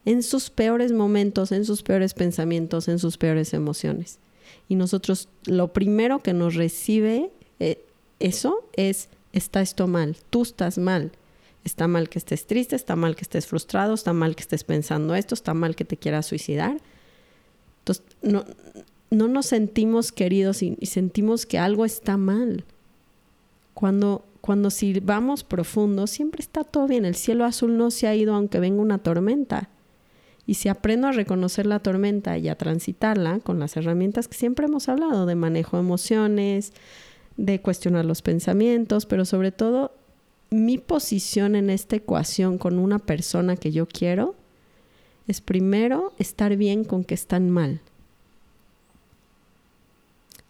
En 0.06 0.22
sus 0.22 0.50
peores 0.50 0.92
momentos, 0.92 1.52
en 1.52 1.66
sus 1.66 1.82
peores 1.82 2.14
pensamientos, 2.14 2.88
en 2.88 3.00
sus 3.00 3.18
peores 3.18 3.54
emociones. 3.54 4.20
Y 4.70 4.76
nosotros, 4.76 5.30
lo 5.46 5.74
primero 5.74 6.22
que 6.22 6.34
nos 6.34 6.56
recibe 6.56 7.32
eh, 7.60 7.84
eso 8.20 8.68
es, 8.74 9.10
está 9.34 9.62
esto 9.62 9.88
mal, 9.88 10.18
tú 10.30 10.44
estás 10.44 10.78
mal. 10.78 11.12
Está 11.64 11.88
mal 11.88 12.10
que 12.10 12.20
estés 12.20 12.46
triste, 12.46 12.76
está 12.76 12.96
mal 12.96 13.16
que 13.16 13.24
estés 13.24 13.48
frustrado, 13.48 13.96
está 13.96 14.14
mal 14.14 14.36
que 14.36 14.42
estés 14.42 14.64
pensando 14.64 15.16
esto, 15.16 15.34
está 15.34 15.56
mal 15.56 15.76
que 15.76 15.84
te 15.84 15.98
quieras 15.98 16.28
suicidar. 16.28 16.78
Entonces, 17.80 18.06
no, 18.22 18.46
no 19.10 19.28
nos 19.28 19.48
sentimos 19.48 20.12
queridos 20.12 20.62
y, 20.62 20.78
sentimos 20.86 21.48
que 21.48 21.58
algo 21.58 21.84
está 21.86 22.18
mal. 22.18 22.66
Cuando, 23.74 24.24
cuando 24.46 24.70
si 24.70 25.00
vamos 25.00 25.44
profundo, 25.44 26.06
siempre 26.06 26.44
está 26.44 26.64
todo 26.64 26.88
bien. 26.88 27.04
El 27.04 27.16
cielo 27.16 27.46
azul 27.46 27.78
no 27.80 27.90
se 27.90 28.06
ha 28.06 28.14
ido 28.14 28.36
aunque 28.36 28.60
venga 28.60 28.80
una 28.80 29.00
tormenta. 29.00 29.70
Y 30.46 30.54
si 30.54 30.70
aprendo 30.70 31.08
a 31.08 31.12
reconocer 31.12 31.66
la 31.66 31.80
tormenta 31.80 32.38
y 32.38 32.48
a 32.48 32.56
transitarla 32.56 33.40
con 33.40 33.58
las 33.58 33.76
herramientas 33.76 34.28
que 34.28 34.38
siempre 34.38 34.68
hemos 34.68 34.88
hablado, 34.88 35.26
de 35.26 35.34
manejo 35.34 35.78
de 35.78 35.82
emociones, 35.82 36.74
de 37.38 37.60
cuestionar 37.60 38.06
los 38.06 38.22
pensamientos, 38.22 39.08
pero 39.08 39.26
sobre 39.26 39.52
todo 39.52 39.94
mi 40.52 40.78
posición 40.78 41.56
en 41.56 41.72
esta 41.72 41.96
ecuación 41.96 42.60
con 42.60 42.78
una 42.78 43.00
persona 43.00 43.58
que 43.58 43.72
yo 43.72 43.88
quiero 43.88 44.36
es 45.28 45.42
primero 45.42 46.14
estar 46.20 46.56
bien 46.56 46.84
con 46.84 47.04
que 47.04 47.16
están 47.16 47.50
mal. 47.50 47.82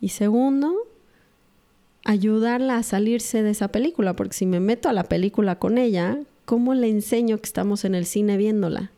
Y 0.01 0.09
segundo, 0.09 0.75
ayudarla 2.05 2.77
a 2.77 2.83
salirse 2.83 3.43
de 3.43 3.49
esa 3.49 3.67
película, 3.67 4.15
porque 4.15 4.35
si 4.35 4.45
me 4.45 4.61
meto 4.61 4.87
a 4.87 4.93
la 4.93 5.03
película 5.03 5.57
con 5.59 5.77
ella, 5.77 6.19
¿cómo 6.45 6.73
le 6.73 6.87
enseño 6.87 7.37
que 7.37 7.45
estamos 7.45 7.83
en 7.83 7.95
el 7.95 8.05
cine 8.05 8.37
viéndola? 8.37 8.91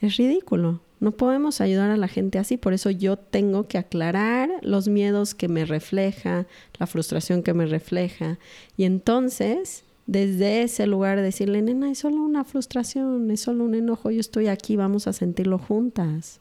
Es 0.00 0.16
ridículo. 0.16 0.80
No 1.00 1.12
podemos 1.12 1.60
ayudar 1.60 1.90
a 1.90 1.98
la 1.98 2.08
gente 2.08 2.38
así, 2.38 2.56
por 2.56 2.72
eso 2.72 2.90
yo 2.90 3.18
tengo 3.18 3.68
que 3.68 3.76
aclarar 3.76 4.50
los 4.62 4.88
miedos 4.88 5.34
que 5.34 5.48
me 5.48 5.66
refleja, 5.66 6.46
la 6.78 6.86
frustración 6.86 7.42
que 7.42 7.52
me 7.52 7.66
refleja. 7.66 8.38
Y 8.78 8.84
entonces, 8.84 9.84
desde 10.06 10.62
ese 10.62 10.86
lugar, 10.86 11.20
decirle, 11.20 11.60
nena, 11.60 11.90
es 11.90 11.98
solo 11.98 12.22
una 12.22 12.44
frustración, 12.44 13.30
es 13.30 13.40
solo 13.40 13.64
un 13.64 13.74
enojo, 13.74 14.10
yo 14.10 14.20
estoy 14.20 14.46
aquí, 14.46 14.76
vamos 14.76 15.06
a 15.06 15.12
sentirlo 15.12 15.58
juntas. 15.58 16.40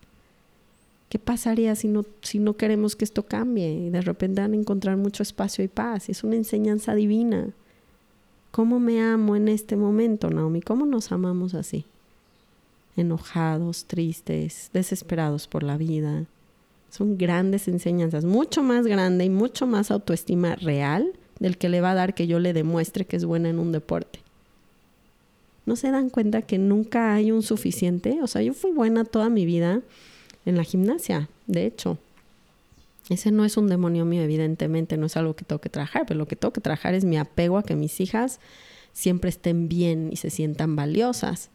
¿Qué 1.14 1.20
pasaría 1.20 1.76
si 1.76 1.90
no, 1.90 2.06
si 2.24 2.40
no 2.40 2.58
queremos 2.58 2.96
que 2.96 3.06
esto 3.06 3.28
cambie? 3.28 3.72
Y 3.72 3.92
de 3.92 4.02
repente 4.02 4.42
van 4.42 4.54
a 4.54 4.56
encontrar 4.56 4.98
mucho 4.98 5.22
espacio 5.22 5.64
y 5.64 5.68
paz. 5.68 6.10
Es 6.10 6.24
una 6.24 6.38
enseñanza 6.38 6.96
divina. 6.96 7.54
¿Cómo 8.50 8.80
me 8.80 9.00
amo 9.00 9.36
en 9.36 9.48
este 9.48 9.76
momento, 9.76 10.32
Naomi? 10.32 10.62
¿Cómo 10.62 10.88
nos 10.88 11.12
amamos 11.12 11.54
así? 11.54 11.86
Enojados, 12.98 13.86
tristes, 13.86 14.72
desesperados 14.74 15.46
por 15.46 15.62
la 15.62 15.78
vida. 15.78 16.26
Son 16.90 17.16
grandes 17.16 17.68
enseñanzas, 17.68 18.26
mucho 18.26 18.64
más 18.64 18.88
grande 18.88 19.26
y 19.26 19.30
mucho 19.30 19.68
más 19.68 19.92
autoestima 19.92 20.56
real 20.56 21.14
del 21.40 21.60
que 21.60 21.70
le 21.70 21.80
va 21.80 21.92
a 21.92 21.94
dar 21.94 22.16
que 22.16 22.26
yo 22.26 22.40
le 22.40 22.54
demuestre 22.54 23.06
que 23.06 23.18
es 23.18 23.26
buena 23.26 23.50
en 23.50 23.60
un 23.60 23.72
deporte. 23.72 24.18
¿No 25.68 25.76
se 25.76 25.92
dan 25.92 26.10
cuenta 26.10 26.42
que 26.42 26.58
nunca 26.58 27.14
hay 27.14 27.32
un 27.32 27.44
suficiente? 27.44 28.18
O 28.24 28.26
sea, 28.26 28.42
yo 28.42 28.56
fui 28.56 28.72
buena 28.72 29.06
toda 29.06 29.30
mi 29.30 29.46
vida 29.46 29.84
en 30.46 30.58
la 30.58 30.64
gimnasia, 30.64 31.30
de 31.48 31.66
hecho. 31.66 31.98
Ese 33.10 33.32
no 33.32 33.44
es 33.44 33.58
un 33.58 33.68
demonio 33.68 34.06
mío, 34.06 34.22
evidentemente, 34.22 34.98
no 34.98 35.08
es 35.08 35.18
algo 35.18 35.36
que 35.36 35.44
tengo 35.44 35.60
que 35.60 35.70
trabajar, 35.70 36.06
pero 36.08 36.18
lo 36.18 36.28
que 36.28 36.36
tengo 36.36 36.54
que 36.54 36.62
trabajar 36.62 36.94
es 36.94 37.04
mi 37.04 37.18
apego 37.18 37.58
a 37.58 37.64
que 37.64 37.76
mis 37.76 38.00
hijas 38.00 38.40
siempre 38.94 39.30
estén 39.30 39.68
bien 39.68 40.10
y 40.12 40.18
se 40.18 40.30
sientan 40.30 40.76
valiosas. 40.76 41.50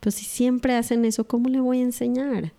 Pero 0.00 0.12
si 0.12 0.24
siempre 0.24 0.76
hacen 0.76 1.04
eso, 1.04 1.26
¿cómo 1.26 1.48
le 1.48 1.60
voy 1.60 1.78
a 1.78 1.84
enseñar? 1.84 2.52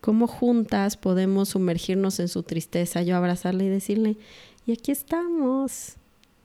¿Cómo 0.00 0.28
juntas 0.28 0.96
podemos 0.96 1.50
sumergirnos 1.50 2.20
en 2.20 2.28
su 2.28 2.44
tristeza, 2.44 3.02
yo 3.02 3.16
abrazarle 3.16 3.64
y 3.64 3.68
decirle, 3.68 4.16
y 4.64 4.72
aquí 4.72 4.92
estamos, 4.92 5.97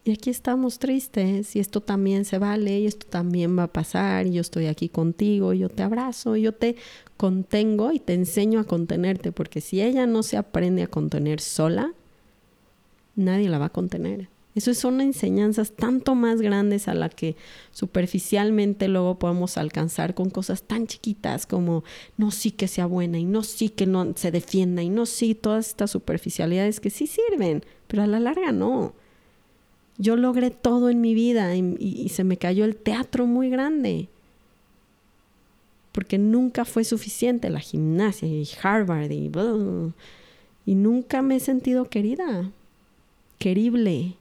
y 0.05 0.11
aquí 0.11 0.29
estamos 0.29 0.79
tristes 0.79 1.55
y 1.55 1.59
esto 1.59 1.79
también 1.79 2.25
se 2.25 2.37
vale 2.37 2.79
y 2.79 2.87
esto 2.87 3.07
también 3.07 3.57
va 3.57 3.63
a 3.63 3.71
pasar 3.71 4.27
y 4.27 4.33
yo 4.33 4.41
estoy 4.41 4.67
aquí 4.67 4.89
contigo 4.89 5.53
y 5.53 5.59
yo 5.59 5.69
te 5.69 5.81
abrazo 5.81 6.35
y 6.35 6.41
yo 6.41 6.51
te 6.51 6.75
contengo 7.15 7.93
y 7.93 7.99
te 7.99 8.13
enseño 8.13 8.59
a 8.59 8.65
contenerte 8.65 9.31
porque 9.31 9.61
si 9.61 9.81
ella 9.81 10.05
no 10.05 10.21
se 10.21 10.35
aprende 10.35 10.83
a 10.83 10.87
contener 10.87 11.39
sola, 11.39 11.93
nadie 13.15 13.47
la 13.47 13.59
va 13.59 13.65
a 13.65 13.69
contener. 13.69 14.27
Eso 14.55 14.73
son 14.75 15.01
enseñanzas 15.01 15.71
tanto 15.71 16.13
más 16.13 16.41
grandes 16.41 16.87
a 16.87 16.93
la 16.93 17.09
que 17.09 17.35
superficialmente 17.71 18.87
luego 18.87 19.17
podemos 19.17 19.57
alcanzar 19.57 20.13
con 20.13 20.29
cosas 20.29 20.63
tan 20.63 20.85
chiquitas 20.85 21.47
como 21.47 21.83
no 22.17 22.29
sí 22.29 22.51
que 22.51 22.67
sea 22.67 22.85
buena 22.85 23.17
y 23.17 23.25
no 23.25 23.41
sí 23.41 23.69
que 23.69 23.87
no 23.87 24.13
se 24.15 24.31
defienda 24.31 24.83
y 24.83 24.89
no 24.89 25.05
sí 25.05 25.33
todas 25.33 25.69
estas 25.69 25.91
superficialidades 25.91 26.81
que 26.81 26.89
sí 26.89 27.07
sirven, 27.07 27.63
pero 27.87 28.03
a 28.03 28.07
la 28.07 28.19
larga 28.19 28.51
no 28.51 28.93
yo 29.97 30.15
logré 30.15 30.51
todo 30.51 30.89
en 30.89 31.01
mi 31.01 31.13
vida 31.13 31.55
y, 31.55 32.09
se 32.09 32.23
me 32.23 32.37
cayó 32.37 32.65
el 32.65 32.75
teatro 32.75 33.25
muy 33.25 33.49
grande. 33.49 34.07
Porque 35.91 36.17
nunca 36.17 36.65
fue 36.65 36.83
suficiente 36.83 37.49
la 37.49 37.59
gimnasia 37.59 38.27
y 38.27 38.47
Harvard 38.61 39.11
y, 39.11 39.31
y 40.65 40.75
nunca 40.75 41.21
me 41.21 41.35
he 41.35 41.39
sentido 41.39 41.85
querida, 41.85 42.49
querible. 43.37 44.15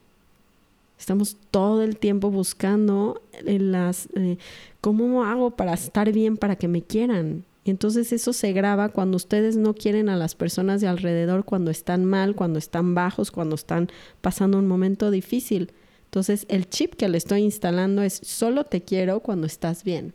Estamos 0.99 1.35
todo 1.51 1.81
el 1.81 1.97
tiempo 1.97 2.29
buscando 2.29 3.21
las, 3.43 4.07
eh, 4.15 4.37
cómo 4.79 5.25
hago 5.25 5.51
para 5.51 5.73
estar 5.73 6.11
bien, 6.11 6.37
para 6.37 6.55
que 6.55 6.67
me 6.67 6.81
quieran. 6.81 7.43
Entonces 7.65 8.11
eso 8.11 8.33
se 8.33 8.51
graba 8.51 8.89
cuando 8.89 9.15
ustedes 9.15 9.55
no 9.55 9.73
quieren 9.73 10.09
a 10.09 10.17
las 10.17 10.35
personas 10.35 10.81
de 10.81 10.87
alrededor, 10.87 11.45
cuando 11.45 11.71
están 11.71 12.03
mal, 12.03 12.35
cuando 12.35 12.59
están 12.59 12.93
bajos, 12.93 13.31
cuando 13.31 13.55
están 13.55 13.89
pasando 14.21 14.57
un 14.57 14.67
momento 14.67 15.11
difícil. 15.11 15.71
Entonces 16.05 16.45
el 16.49 16.69
chip 16.69 16.95
que 16.95 17.07
le 17.07 17.17
estoy 17.17 17.41
instalando 17.41 18.01
es 18.01 18.19
solo 18.23 18.65
te 18.65 18.81
quiero 18.81 19.21
cuando 19.21 19.47
estás 19.47 19.83
bien. 19.83 20.13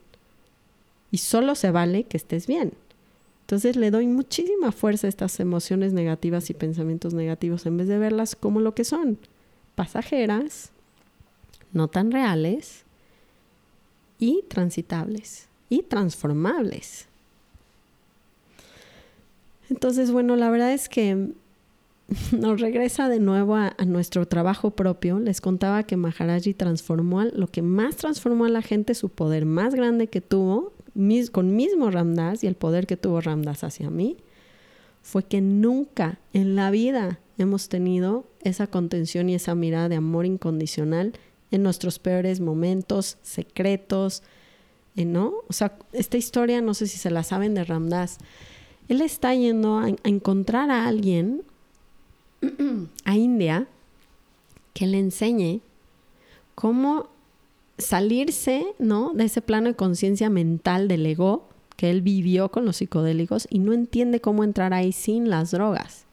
Y 1.11 1.19
solo 1.19 1.55
se 1.55 1.71
vale 1.71 2.05
que 2.05 2.19
estés 2.19 2.47
bien. 2.47 2.75
Entonces 3.41 3.77
le 3.77 3.91
doy 3.91 4.07
muchísima 4.07 4.73
fuerza 4.73 5.07
a 5.07 5.09
estas 5.09 5.41
emociones 5.41 5.95
negativas 5.95 6.51
y 6.51 6.55
pensamientos 6.55 7.15
negativos 7.15 7.65
en 7.65 7.79
vez 7.79 7.89
de 7.89 7.97
verlas 7.97 8.37
como 8.37 8.61
lo 8.61 8.75
que 8.75 8.85
son. 8.85 9.19
Pasajeras, 9.75 10.71
no 11.73 11.89
tan 11.89 12.13
reales 12.13 12.85
y 14.19 14.45
transitables 14.49 15.49
y 15.71 15.83
transformables. 15.83 17.08
Entonces, 19.71 20.11
bueno, 20.11 20.37
la 20.37 20.51
verdad 20.51 20.73
es 20.73 20.89
que 20.89 21.33
nos 22.33 22.61
regresa 22.61 23.09
de 23.09 23.21
nuevo 23.21 23.57
a, 23.57 23.75
nuestro 23.87 24.27
trabajo 24.27 24.71
propio. 24.71 25.19
Les 25.19 25.41
contaba 25.41 25.83
que 25.83 25.97
Maharaji 25.97 26.55
transformó, 26.55 27.25
lo 27.25 27.49
que 27.49 27.63
más 27.63 27.97
transformó 27.97 28.47
a 28.47 28.49
la 28.49 28.63
gente, 28.63 28.95
su 28.95 29.11
poder 29.11 29.45
más 29.45 29.75
grande 29.75 30.07
que 30.07 30.21
tuvo, 30.21 30.73
con 31.33 31.55
mismo 31.55 31.91
Ramdas 31.91 32.43
y 32.43 32.47
el 32.47 32.55
poder 32.55 32.87
que 32.87 32.97
tuvo 32.97 33.21
Ramdas 33.21 33.63
hacia 33.63 33.91
mí, 33.91 34.17
fue 35.03 35.23
que 35.23 35.41
nunca 35.41 36.19
en 36.33 36.57
la 36.57 36.71
vida 36.71 37.21
hemos 37.37 37.69
tenido 37.69 38.27
esa 38.43 38.67
contención 38.67 39.29
y 39.29 39.35
esa 39.35 39.55
mirada 39.55 39.89
de 39.89 39.97
amor 39.97 40.27
incondicional 40.27 41.13
en 41.51 41.63
nuestros 41.63 41.99
peores 41.99 42.41
momentos, 42.41 43.17
secretos, 43.23 44.23
¿eh, 44.97 45.05
¿no? 45.05 45.35
O 45.49 45.53
sea, 45.53 45.79
esta 45.93 46.17
historia, 46.17 46.61
no 46.61 46.75
sé 46.75 46.87
si 46.87 46.99
se 46.99 47.11
la 47.11 47.23
saben 47.23 47.55
de 47.55 47.65
Ramdas 47.65 48.19
él 48.89 49.01
está 49.01 49.35
yendo 49.35 49.79
a, 49.79 49.89
encontrar 50.05 50.71
a 50.71 50.87
alguien 50.87 51.43
a 53.05 53.17
India 53.17 53.67
que 54.73 54.87
le 54.87 54.99
enseñe 54.99 55.61
cómo 56.55 57.09
salirse, 57.79 58.67
¿no? 58.79 59.13
De 59.15 59.25
ese 59.25 59.43
plano 59.43 59.69
de 59.69 59.75
conciencia 59.75 60.31
mental 60.31 60.89
del 60.89 61.07
ego 61.07 61.49
que 61.77 61.91
él 61.91 62.03
vivió 62.03 62.51
con 62.51 62.65
los 62.65 62.79
psicodélicos 62.79 63.47
y 63.51 63.61
no 63.61 63.73
entiende 63.73 64.21
cómo 64.21 64.43
entrar 64.43 64.75
ahí 64.75 64.93
sin 64.93 65.31
las 65.31 65.53
drogas. 65.53 66.07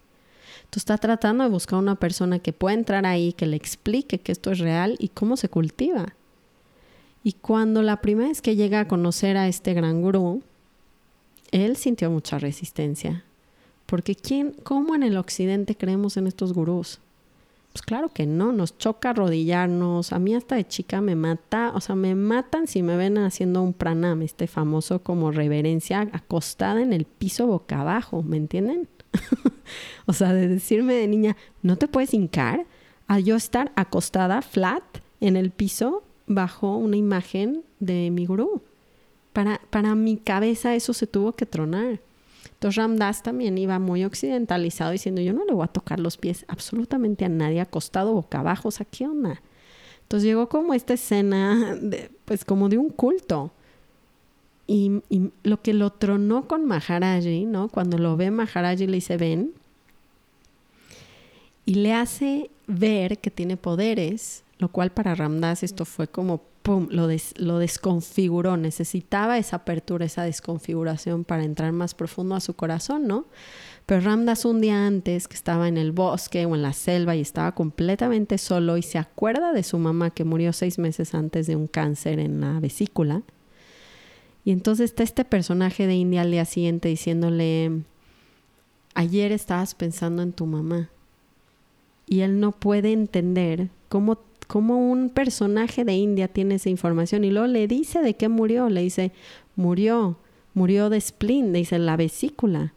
Entonces 0.60 0.84
está 0.84 0.98
tratando 0.98 1.44
de 1.44 1.50
buscar 1.50 1.80
una 1.80 1.96
persona 1.96 2.40
que 2.40 2.54
pueda 2.54 2.76
entrar 2.76 3.06
ahí, 3.06 3.34
que 3.34 3.48
le 3.48 3.56
explique 3.56 4.20
que 4.20 4.32
esto 4.32 4.52
es 4.52 4.60
real 4.60 4.96
y 5.00 5.10
cómo 5.10 5.38
se 5.38 5.50
cultiva. 5.50 6.16
Y 7.24 7.34
cuando 7.34 7.82
la 7.82 8.02
primera 8.02 8.30
vez 8.30 8.42
que 8.42 8.56
llega 8.56 8.82
a 8.82 8.88
conocer 8.88 9.38
a 9.38 9.48
este 9.48 9.74
gran 9.74 10.02
gurú, 10.04 10.44
él 11.52 11.78
sintió 11.78 12.10
mucha 12.12 12.40
resistencia, 12.40 13.24
Porque 13.86 14.16
¿quién, 14.16 14.56
cómo 14.64 14.96
en 14.96 15.04
el 15.04 15.18
occidente 15.18 15.76
creemos 15.76 16.18
en 16.18 16.28
estos 16.28 16.54
gurús? 16.54 17.00
Pues 17.72 17.84
claro 17.84 18.10
que 18.10 18.26
no, 18.26 18.54
nos 18.54 18.78
choca 18.78 19.10
arrodillarnos. 19.10 20.14
A 20.14 20.18
mí 20.18 20.34
hasta 20.34 20.56
de 20.56 20.66
chica 20.66 21.02
me 21.02 21.16
mata, 21.16 21.72
o 21.76 21.82
sea, 21.82 21.94
me 21.96 22.16
matan 22.16 22.68
si 22.68 22.82
me 22.82 22.96
ven 22.96 23.18
haciendo 23.18 23.62
un 23.62 23.74
pranam, 23.74 24.22
este 24.22 24.48
famoso 24.48 25.04
como 25.04 25.32
reverencia 25.32 26.10
acostada 26.14 26.82
en 26.82 26.94
el 26.94 27.04
piso 27.06 27.48
boca 27.48 27.82
abajo, 27.82 28.24
¿me 28.24 28.38
entienden? 28.38 28.88
o 30.06 30.14
sea, 30.14 30.34
de 30.34 30.48
decirme 30.48 30.94
de 30.94 31.08
niña, 31.08 31.38
no 31.64 31.76
te 31.76 31.88
puedes 31.88 32.14
hincar, 32.14 32.66
a 33.08 33.20
yo 33.20 33.36
estar 33.36 33.72
acostada 33.76 34.42
flat 34.42 34.84
en 35.20 35.36
el 35.36 35.52
piso 35.52 36.04
bajo 36.28 36.78
una 36.78 36.98
imagen 36.98 37.64
de 37.80 38.10
mi 38.10 38.26
gurú. 38.26 38.62
Para, 39.36 39.60
para 39.70 39.96
mi 39.96 40.16
cabeza 40.16 40.76
eso 40.76 40.94
se 40.94 41.08
tuvo 41.08 41.34
que 41.34 41.46
tronar. 41.46 42.00
Entonces 42.54 42.78
Ramdas 42.78 43.22
también 43.22 43.58
iba 43.58 43.78
muy 43.80 44.06
occidentalizado 44.06 44.92
diciendo, 44.92 45.20
yo 45.20 45.34
no 45.34 45.44
le 45.44 45.52
voy 45.52 45.66
a 45.66 45.68
tocar 45.68 46.00
los 46.00 46.16
pies 46.16 46.46
absolutamente 46.48 47.26
a 47.26 47.30
nadie 47.30 47.60
acostado 47.60 48.14
boca 48.14 48.40
abajo, 48.40 48.70
o 48.70 48.72
¿qué 48.90 49.06
onda? 49.06 49.42
Entonces 50.04 50.26
llegó 50.26 50.48
como 50.48 50.74
esta 50.74 50.94
escena, 50.94 51.76
de, 51.76 52.10
pues 52.24 52.46
como 52.46 52.70
de 52.70 52.78
un 52.78 52.90
culto. 52.90 53.52
Y, 54.68 55.02
y, 55.10 55.32
lo 55.44 55.62
que 55.62 55.74
lo 55.74 55.90
tronó 55.92 56.48
con 56.48 56.64
Maharaji, 56.64 57.46
¿no? 57.46 57.68
Cuando 57.68 57.98
lo 57.98 58.16
ve 58.16 58.32
Maharaji 58.32 58.88
le 58.88 58.94
dice, 58.94 59.18
ven, 59.18 59.52
y 61.66 61.76
le 61.76 61.92
hace 61.92 62.50
ver 62.68 63.18
que 63.18 63.32
tiene 63.32 63.58
poderes, 63.58 64.46
lo 64.60 64.70
cual 64.70 64.92
para 64.92 65.14
Ramdas 65.14 65.62
esto 65.62 65.84
fue 65.84 66.08
como 66.08 66.42
pum, 66.66 66.88
lo, 66.90 67.08
lo 67.36 67.60
desconfiguró, 67.60 68.58
necesitaba 68.58 69.38
esa 69.38 69.58
apertura, 69.58 70.06
esa 70.06 70.24
desconfiguración 70.24 71.24
para 71.24 71.44
entrar 71.44 71.72
más 71.74 71.94
profundo 71.94 72.34
a 72.34 72.40
su 72.40 72.56
corazón, 72.56 73.06
¿no? 73.06 73.26
Pero 73.86 74.02
Ramdas 74.02 74.46
un 74.46 74.62
día 74.62 74.88
antes, 74.88 75.28
que 75.28 75.36
estaba 75.36 75.68
en 75.68 75.78
el 75.78 75.92
bosque 75.92 76.48
o 76.48 76.56
en 76.56 76.64
la 76.64 76.74
selva 76.74 77.16
y 77.16 77.22
estaba 77.22 77.54
completamente 77.54 78.40
solo 78.40 78.78
y 78.78 78.82
se 78.82 78.98
acuerda 78.98 79.54
de 79.54 79.62
su 79.62 79.78
mamá 79.78 80.10
que 80.10 80.24
murió 80.24 80.54
seis 80.54 80.80
meses 80.80 81.14
antes 81.14 81.46
de 81.46 81.56
un 81.56 81.68
cáncer 81.68 82.18
en 82.18 82.42
la 82.42 82.60
vesícula. 82.60 83.22
Y 84.44 84.50
entonces 84.50 84.90
está 84.90 85.04
este 85.04 85.24
personaje 85.24 85.86
de 85.86 85.94
India 85.94 86.22
al 86.22 86.32
día 86.32 86.46
siguiente 86.46 86.90
diciéndole, 86.90 87.84
ayer 88.96 89.32
estabas 89.32 89.76
pensando 89.76 90.24
en 90.24 90.34
tu 90.34 90.48
mamá. 90.48 90.90
Y 92.08 92.22
él 92.22 92.40
no 92.40 92.54
puede 92.54 92.92
entender 92.92 93.70
cómo 93.88 94.18
cómo 94.48 94.78
un 94.78 95.10
personaje 95.10 95.84
de 95.84 95.94
India 95.94 96.28
tiene 96.28 96.56
esa 96.56 96.70
información 96.70 97.24
y 97.24 97.32
luego 97.32 97.48
le 97.48 97.68
dice 97.68 98.02
de 98.02 98.16
qué 98.16 98.30
murió, 98.30 98.70
le 98.70 98.82
dice, 98.82 99.12
murió, 99.56 100.18
murió 100.54 100.90
de 100.90 101.02
spleen, 101.02 101.52
le 101.52 101.60
dice 101.60 101.80
la 101.80 101.98
vesícula. 101.98 102.74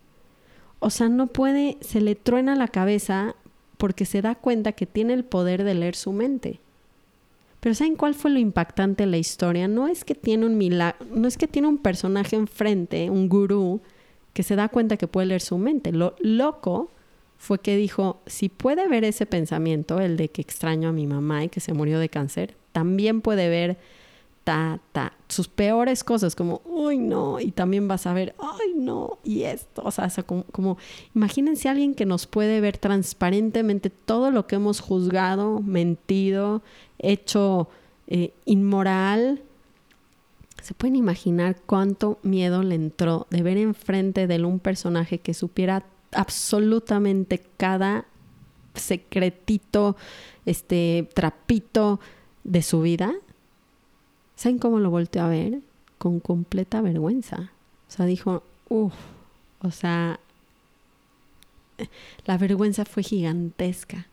O 0.80 0.90
sea, 0.90 1.08
no 1.08 1.26
puede, 1.26 1.76
se 1.80 2.00
le 2.00 2.14
truena 2.14 2.54
la 2.54 2.68
cabeza 2.68 3.34
porque 3.76 4.04
se 4.04 4.22
da 4.22 4.34
cuenta 4.34 4.72
que 4.72 4.86
tiene 4.86 5.14
el 5.14 5.24
poder 5.24 5.64
de 5.64 5.74
leer 5.74 5.96
su 5.96 6.12
mente. 6.12 6.60
Pero 7.60 7.74
¿saben 7.74 7.96
cuál 7.96 8.14
fue 8.14 8.30
lo 8.30 8.38
impactante 8.38 9.04
de 9.04 9.10
la 9.10 9.18
historia? 9.18 9.66
No 9.66 9.88
es 9.88 10.04
que 10.04 10.14
tiene 10.14 10.46
un 10.46 10.56
milagro, 10.56 11.04
no 11.10 11.26
es 11.26 11.36
que 11.36 11.48
tiene 11.48 11.68
un 11.68 11.78
personaje 11.78 12.36
enfrente, 12.36 13.10
un 13.10 13.28
gurú, 13.28 13.80
que 14.32 14.44
se 14.44 14.54
da 14.54 14.68
cuenta 14.68 14.96
que 14.96 15.08
puede 15.08 15.26
leer 15.26 15.40
su 15.40 15.58
mente. 15.58 15.90
Lo 15.90 16.14
loco 16.20 16.90
fue 17.38 17.60
que 17.60 17.76
dijo, 17.76 18.20
si 18.26 18.48
puede 18.48 18.88
ver 18.88 19.04
ese 19.04 19.24
pensamiento, 19.24 20.00
el 20.00 20.16
de 20.16 20.28
que 20.28 20.42
extraño 20.42 20.88
a 20.88 20.92
mi 20.92 21.06
mamá 21.06 21.44
y 21.44 21.48
que 21.48 21.60
se 21.60 21.72
murió 21.72 22.00
de 22.00 22.08
cáncer, 22.08 22.56
también 22.72 23.20
puede 23.22 23.48
ver 23.48 23.78
ta, 24.42 24.80
ta, 24.92 25.12
sus 25.28 25.46
peores 25.46 26.02
cosas, 26.02 26.34
como, 26.34 26.62
uy, 26.64 26.98
no, 26.98 27.38
y 27.38 27.52
también 27.52 27.86
vas 27.86 28.06
a 28.06 28.12
ver, 28.12 28.34
ay, 28.38 28.74
no, 28.74 29.18
y 29.22 29.42
esto, 29.42 29.82
o 29.84 29.90
sea, 29.90 30.08
como, 30.24 30.78
imagínense 31.14 31.68
a 31.68 31.72
alguien 31.72 31.94
que 31.94 32.06
nos 32.06 32.26
puede 32.26 32.60
ver 32.60 32.76
transparentemente 32.76 33.88
todo 33.90 34.30
lo 34.30 34.46
que 34.46 34.56
hemos 34.56 34.80
juzgado, 34.80 35.60
mentido, 35.60 36.62
hecho 36.98 37.68
eh, 38.08 38.32
inmoral. 38.46 39.42
¿Se 40.62 40.74
pueden 40.74 40.96
imaginar 40.96 41.56
cuánto 41.66 42.18
miedo 42.22 42.62
le 42.62 42.74
entró 42.74 43.26
de 43.30 43.42
ver 43.42 43.58
enfrente 43.58 44.26
de 44.26 44.34
él 44.34 44.44
un 44.44 44.58
personaje 44.58 45.18
que 45.18 45.34
supiera 45.34 45.84
absolutamente 46.12 47.42
cada 47.56 48.06
secretito, 48.74 49.96
este 50.46 51.08
trapito 51.14 52.00
de 52.44 52.62
su 52.62 52.80
vida, 52.80 53.12
¿saben 54.36 54.58
cómo 54.58 54.78
lo 54.78 54.90
volteó 54.90 55.22
a 55.22 55.28
ver? 55.28 55.60
Con 55.98 56.20
completa 56.20 56.80
vergüenza. 56.80 57.52
O 57.88 57.90
sea, 57.90 58.06
dijo, 58.06 58.42
uff, 58.68 58.94
o 59.60 59.70
sea, 59.70 60.20
la 62.24 62.38
vergüenza 62.38 62.84
fue 62.84 63.02
gigantesca. 63.02 64.06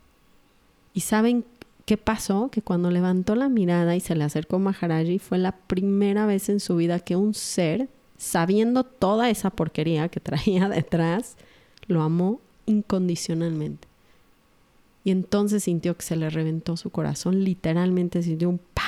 ¿Y 0.94 1.02
saben 1.02 1.46
qué 1.86 1.98
pasó? 1.98 2.50
Que 2.50 2.62
cuando 2.62 2.90
levantó 2.90 3.36
la 3.36 3.50
mirada 3.50 3.96
y 3.96 4.00
se 4.00 4.16
le 4.16 4.24
acercó 4.24 4.60
Maharaji, 4.60 5.20
fue 5.20 5.38
la 5.38 5.52
primera 5.52 6.26
vez 6.26 6.50
en 6.50 6.60
su 6.60 6.76
vida 6.76 7.00
que 7.00 7.16
un 7.16 7.34
ser, 7.34 7.90
sabiendo 8.18 8.84
toda 8.84 9.30
esa 9.30 9.50
porquería 9.50 10.10
que 10.10 10.20
traía 10.20 10.70
detrás, 10.70 11.38
lo 11.88 12.02
amó 12.02 12.42
incondicionalmente. 12.66 13.88
Y 15.04 15.12
entonces 15.12 15.64
sintió 15.64 15.96
que 15.96 16.04
se 16.04 16.16
le 16.16 16.30
reventó 16.30 16.78
su 16.78 16.90
corazón, 16.90 17.44
literalmente 17.44 18.24
sintió 18.24 18.50
un 18.50 18.58
pa. 18.58 18.84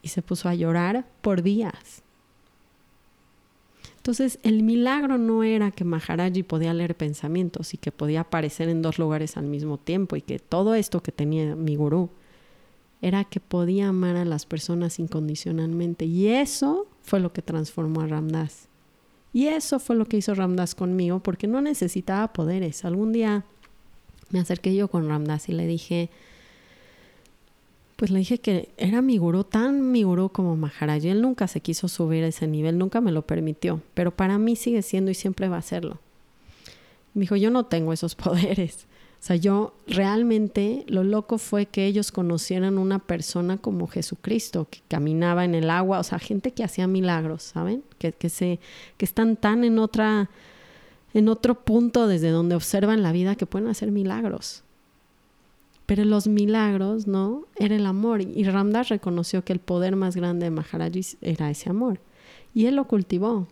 Y 0.00 0.08
se 0.08 0.22
puso 0.22 0.48
a 0.48 0.54
llorar 0.54 1.06
por 1.20 1.42
días. 1.42 2.02
Entonces, 3.98 4.40
el 4.42 4.64
milagro 4.64 5.16
no 5.16 5.44
era 5.44 5.70
que 5.70 5.84
Maharaji 5.84 6.42
podía 6.42 6.74
leer 6.74 6.96
pensamientos 6.96 7.72
y 7.72 7.76
que 7.76 7.92
podía 7.92 8.22
aparecer 8.22 8.68
en 8.68 8.82
dos 8.82 8.98
lugares 8.98 9.36
al 9.36 9.44
mismo 9.44 9.78
tiempo 9.78 10.16
y 10.16 10.22
que 10.22 10.40
todo 10.40 10.74
esto 10.74 11.04
que 11.04 11.12
tenía 11.12 11.54
mi 11.54 11.76
gurú 11.76 12.10
era 13.00 13.22
que 13.24 13.38
podía 13.38 13.88
amar 13.88 14.16
a 14.16 14.24
las 14.24 14.44
personas 14.46 14.98
incondicionalmente. 14.98 16.04
Y 16.06 16.28
eso 16.28 16.88
fue 17.02 17.20
lo 17.20 17.32
que 17.32 17.42
transformó 17.42 18.00
a 18.00 18.08
Ramdas. 18.08 18.68
Y 19.32 19.46
eso 19.46 19.78
fue 19.78 19.96
lo 19.96 20.04
que 20.04 20.18
hizo 20.18 20.34
Ramdas 20.34 20.74
conmigo, 20.74 21.20
porque 21.20 21.46
no 21.46 21.60
necesitaba 21.60 22.32
poderes. 22.32 22.84
Algún 22.84 23.12
día 23.12 23.44
me 24.30 24.40
acerqué 24.40 24.74
yo 24.74 24.88
con 24.88 25.08
Ramdas 25.08 25.48
y 25.48 25.52
le 25.52 25.66
dije, 25.66 26.10
pues 27.96 28.10
le 28.10 28.18
dije 28.18 28.38
que 28.38 28.70
era 28.76 29.00
mi 29.00 29.16
gurú, 29.16 29.44
tan 29.44 29.92
mi 29.92 30.02
gurú 30.02 30.30
como 30.30 30.56
Maharaj. 30.56 31.04
Él 31.04 31.22
nunca 31.22 31.46
se 31.46 31.60
quiso 31.60 31.88
subir 31.88 32.24
a 32.24 32.28
ese 32.28 32.46
nivel, 32.46 32.76
nunca 32.76 33.00
me 33.00 33.12
lo 33.12 33.22
permitió, 33.22 33.80
pero 33.94 34.10
para 34.10 34.38
mí 34.38 34.56
sigue 34.56 34.82
siendo 34.82 35.10
y 35.10 35.14
siempre 35.14 35.48
va 35.48 35.58
a 35.58 35.62
serlo. 35.62 35.98
Me 37.14 37.20
dijo, 37.20 37.36
yo 37.36 37.50
no 37.50 37.66
tengo 37.66 37.92
esos 37.92 38.14
poderes. 38.16 38.86
O 39.22 39.24
sea, 39.24 39.36
yo 39.36 39.72
realmente 39.86 40.84
lo 40.88 41.04
loco 41.04 41.38
fue 41.38 41.66
que 41.66 41.86
ellos 41.86 42.10
conocieran 42.10 42.76
una 42.76 42.98
persona 42.98 43.56
como 43.56 43.86
Jesucristo, 43.86 44.66
que 44.68 44.80
caminaba 44.88 45.44
en 45.44 45.54
el 45.54 45.70
agua, 45.70 46.00
o 46.00 46.02
sea, 46.02 46.18
gente 46.18 46.50
que 46.50 46.64
hacía 46.64 46.88
milagros, 46.88 47.44
¿saben? 47.44 47.84
Que, 48.00 48.10
que, 48.10 48.28
se, 48.28 48.58
que 48.96 49.04
están 49.04 49.36
tan 49.36 49.62
en 49.62 49.78
otra, 49.78 50.28
en 51.14 51.28
otro 51.28 51.54
punto 51.54 52.08
desde 52.08 52.30
donde 52.30 52.56
observan 52.56 53.04
la 53.04 53.12
vida 53.12 53.36
que 53.36 53.46
pueden 53.46 53.68
hacer 53.68 53.92
milagros. 53.92 54.64
Pero 55.86 56.04
los 56.04 56.26
milagros, 56.26 57.06
¿no? 57.06 57.44
Era 57.54 57.76
el 57.76 57.86
amor. 57.86 58.22
Y 58.22 58.42
Ramdas 58.42 58.88
reconoció 58.88 59.44
que 59.44 59.52
el 59.52 59.60
poder 59.60 59.94
más 59.94 60.16
grande 60.16 60.46
de 60.46 60.50
Maharaji 60.50 61.18
era 61.20 61.48
ese 61.48 61.70
amor. 61.70 62.00
Y 62.54 62.66
él 62.66 62.74
lo 62.74 62.88
cultivó. 62.88 63.46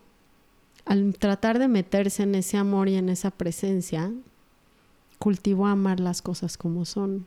Al 0.85 1.15
tratar 1.15 1.61
de 1.61 1.69
meterse 1.69 2.25
en 2.25 2.35
ese 2.35 2.57
amor 2.57 2.89
y 2.89 2.97
en 2.97 3.09
esa 3.09 3.31
presencia, 3.31 4.11
cultivó 5.21 5.67
amar 5.67 6.01
las 6.01 6.23
cosas 6.23 6.57
como 6.57 6.87
son, 6.87 7.27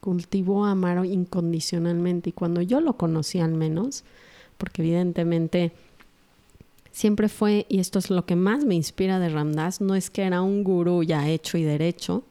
cultivó 0.00 0.64
amar 0.64 1.04
incondicionalmente. 1.04 2.30
Y 2.30 2.32
cuando 2.32 2.62
yo 2.62 2.80
lo 2.80 2.96
conocí 2.96 3.40
al 3.40 3.54
menos, 3.54 4.04
porque 4.56 4.82
evidentemente 4.82 5.72
siempre 6.92 7.28
fue, 7.28 7.66
y 7.68 7.80
esto 7.80 7.98
es 7.98 8.08
lo 8.08 8.24
que 8.24 8.36
más 8.36 8.64
me 8.64 8.76
inspira 8.76 9.18
de 9.18 9.30
Ramdas, 9.30 9.80
no 9.80 9.96
es 9.96 10.10
que 10.10 10.22
era 10.22 10.42
un 10.42 10.62
gurú 10.62 11.02
ya 11.02 11.28
hecho 11.28 11.58
y 11.58 11.64
derecho, 11.64 12.22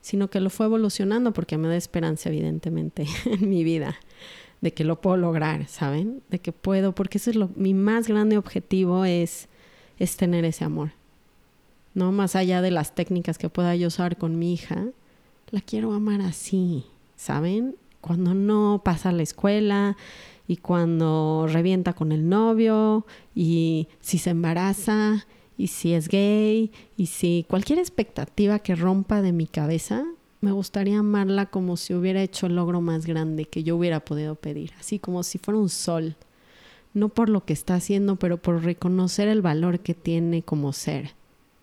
sino 0.00 0.30
que 0.30 0.40
lo 0.40 0.48
fue 0.48 0.64
evolucionando 0.64 1.34
porque 1.34 1.58
me 1.58 1.68
da 1.68 1.76
esperanza 1.76 2.30
evidentemente 2.30 3.06
en 3.26 3.50
mi 3.50 3.64
vida 3.64 3.96
de 4.62 4.72
que 4.72 4.84
lo 4.84 4.98
puedo 5.02 5.18
lograr, 5.18 5.68
¿saben? 5.68 6.22
De 6.30 6.38
que 6.38 6.52
puedo, 6.52 6.94
porque 6.94 7.18
ese 7.18 7.30
es 7.30 7.36
lo, 7.36 7.50
mi 7.54 7.74
más 7.74 8.08
grande 8.08 8.38
objetivo 8.38 9.04
es, 9.04 9.48
es 9.98 10.16
tener 10.16 10.46
ese 10.46 10.64
amor. 10.64 10.92
¿No? 11.94 12.12
Más 12.12 12.36
allá 12.36 12.62
de 12.62 12.70
las 12.70 12.94
técnicas 12.94 13.38
que 13.38 13.48
pueda 13.48 13.74
yo 13.76 13.88
usar 13.88 14.16
con 14.16 14.38
mi 14.38 14.54
hija, 14.54 14.86
la 15.50 15.60
quiero 15.60 15.92
amar 15.92 16.20
así, 16.22 16.86
¿saben? 17.16 17.76
Cuando 18.00 18.34
no 18.34 18.82
pasa 18.84 19.12
la 19.12 19.22
escuela 19.22 19.96
y 20.48 20.56
cuando 20.56 21.46
revienta 21.48 21.92
con 21.92 22.10
el 22.10 22.28
novio 22.28 23.06
y 23.34 23.88
si 24.00 24.18
se 24.18 24.30
embaraza 24.30 25.26
y 25.56 25.68
si 25.68 25.92
es 25.92 26.08
gay 26.08 26.72
y 26.96 27.06
si 27.06 27.46
cualquier 27.48 27.78
expectativa 27.78 28.58
que 28.58 28.74
rompa 28.74 29.22
de 29.22 29.32
mi 29.32 29.46
cabeza, 29.46 30.04
me 30.40 30.50
gustaría 30.50 30.98
amarla 30.98 31.46
como 31.46 31.76
si 31.76 31.94
hubiera 31.94 32.22
hecho 32.22 32.46
el 32.46 32.56
logro 32.56 32.80
más 32.80 33.06
grande 33.06 33.44
que 33.44 33.62
yo 33.62 33.76
hubiera 33.76 34.04
podido 34.04 34.34
pedir, 34.34 34.72
así 34.80 34.98
como 34.98 35.22
si 35.22 35.38
fuera 35.38 35.60
un 35.60 35.68
sol, 35.68 36.16
no 36.94 37.10
por 37.10 37.28
lo 37.28 37.44
que 37.44 37.52
está 37.52 37.76
haciendo, 37.76 38.16
pero 38.16 38.38
por 38.38 38.64
reconocer 38.64 39.28
el 39.28 39.40
valor 39.40 39.80
que 39.80 39.94
tiene 39.94 40.42
como 40.42 40.72
ser 40.72 41.14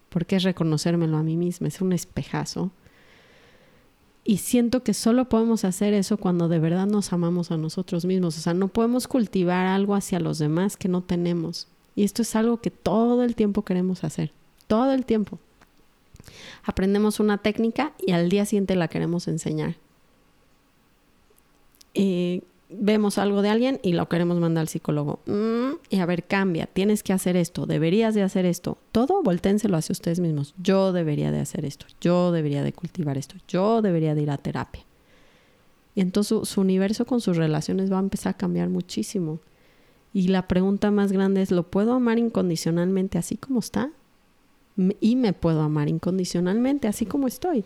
porque 0.09 0.35
es 0.35 0.43
reconocérmelo 0.43 1.17
a 1.17 1.23
mí 1.23 1.37
misma, 1.37 1.67
es 1.67 1.81
un 1.81 1.93
espejazo. 1.93 2.71
Y 4.23 4.37
siento 4.37 4.83
que 4.83 4.93
solo 4.93 5.29
podemos 5.29 5.65
hacer 5.65 5.93
eso 5.93 6.17
cuando 6.17 6.49
de 6.49 6.59
verdad 6.59 6.85
nos 6.85 7.13
amamos 7.13 7.51
a 7.51 7.57
nosotros 7.57 8.05
mismos. 8.05 8.37
O 8.37 8.41
sea, 8.41 8.53
no 8.53 8.67
podemos 8.67 9.07
cultivar 9.07 9.65
algo 9.65 9.95
hacia 9.95 10.19
los 10.19 10.37
demás 10.37 10.77
que 10.77 10.87
no 10.87 11.01
tenemos. 11.01 11.67
Y 11.95 12.03
esto 12.03 12.21
es 12.21 12.35
algo 12.35 12.57
que 12.57 12.69
todo 12.69 13.23
el 13.23 13.35
tiempo 13.35 13.63
queremos 13.63 14.03
hacer. 14.03 14.31
Todo 14.67 14.91
el 14.91 15.05
tiempo. 15.05 15.39
Aprendemos 16.63 17.19
una 17.19 17.39
técnica 17.39 17.93
y 17.97 18.11
al 18.11 18.29
día 18.29 18.45
siguiente 18.45 18.75
la 18.75 18.87
queremos 18.87 19.27
enseñar. 19.27 19.77
Y 21.93 22.43
vemos 22.69 23.17
algo 23.17 23.41
de 23.41 23.49
alguien 23.49 23.79
y 23.81 23.93
lo 23.93 24.07
queremos 24.07 24.39
mandar 24.39 24.61
al 24.61 24.67
psicólogo. 24.67 25.19
Mm, 25.25 25.77
y 25.89 25.99
a 25.99 26.05
ver, 26.05 26.25
cambia, 26.25 26.67
tienes 26.67 27.03
que 27.03 27.13
hacer 27.13 27.35
esto, 27.35 27.65
deberías 27.65 28.13
de 28.13 28.21
hacer 28.21 28.45
esto. 28.45 28.77
Todo 28.91 29.23
volténselo 29.23 29.75
hacia 29.75 29.93
ustedes 29.93 30.19
mismos. 30.19 30.53
Yo 30.57 30.93
debería 30.93 31.31
de 31.31 31.39
hacer 31.39 31.65
esto, 31.65 31.87
yo 31.99 32.31
debería 32.31 32.63
de 32.63 32.73
cultivar 32.73 33.17
esto, 33.17 33.35
yo 33.47 33.81
debería 33.81 34.15
de 34.15 34.21
ir 34.21 34.31
a 34.31 34.37
terapia. 34.37 34.83
Y 35.95 36.01
entonces 36.01 36.47
su, 36.47 36.61
universo 36.61 37.05
con 37.05 37.19
sus 37.19 37.35
relaciones 37.35 37.91
va 37.91 37.97
a 37.97 38.01
empezar 38.01 38.31
a 38.31 38.37
cambiar 38.37 38.69
muchísimo. 38.69 39.39
Y 40.13 40.27
la 40.29 40.47
pregunta 40.47 40.91
más 40.91 41.11
grande 41.11 41.41
es, 41.41 41.51
¿lo 41.51 41.63
puedo 41.63 41.93
amar 41.93 42.19
incondicionalmente 42.19 43.17
así 43.17 43.35
como 43.35 43.59
está? 43.59 43.91
Y 45.01 45.15
me 45.17 45.33
puedo 45.33 45.61
amar 45.61 45.89
incondicionalmente 45.89 46.87
así 46.87 47.05
como 47.05 47.27
estoy. 47.27 47.65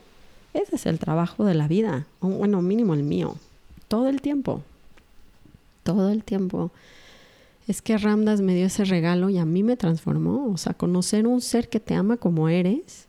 Ese 0.54 0.76
es 0.76 0.86
el 0.86 1.00
trabajo 1.00 1.46
de 1.46 1.54
la 1.54 1.68
vida, 1.68 2.08
bueno, 2.22 2.62
mínimo 2.62 2.94
el 2.94 3.04
mío, 3.04 3.36
todo 3.88 4.08
el 4.08 4.22
tiempo 4.22 4.62
todo 5.84 6.10
el 6.10 6.24
tiempo. 6.24 6.72
Es 7.67 7.82
que 7.82 7.98
Ramdas 7.98 8.41
me 8.41 8.56
dio 8.56 8.65
ese 8.65 8.86
regalo 8.86 9.30
y 9.30 9.38
a 9.38 9.46
mí 9.46 9.63
me 9.63 9.78
transformó. 9.78 10.52
O 10.52 10.58
sea, 10.58 10.74
conocer 10.74 11.28
un 11.28 11.41
ser 11.41 11.69
que 11.69 11.80
te 11.80 11.93
ama 11.93 12.17
como 12.17 12.50
eres. 12.50 13.08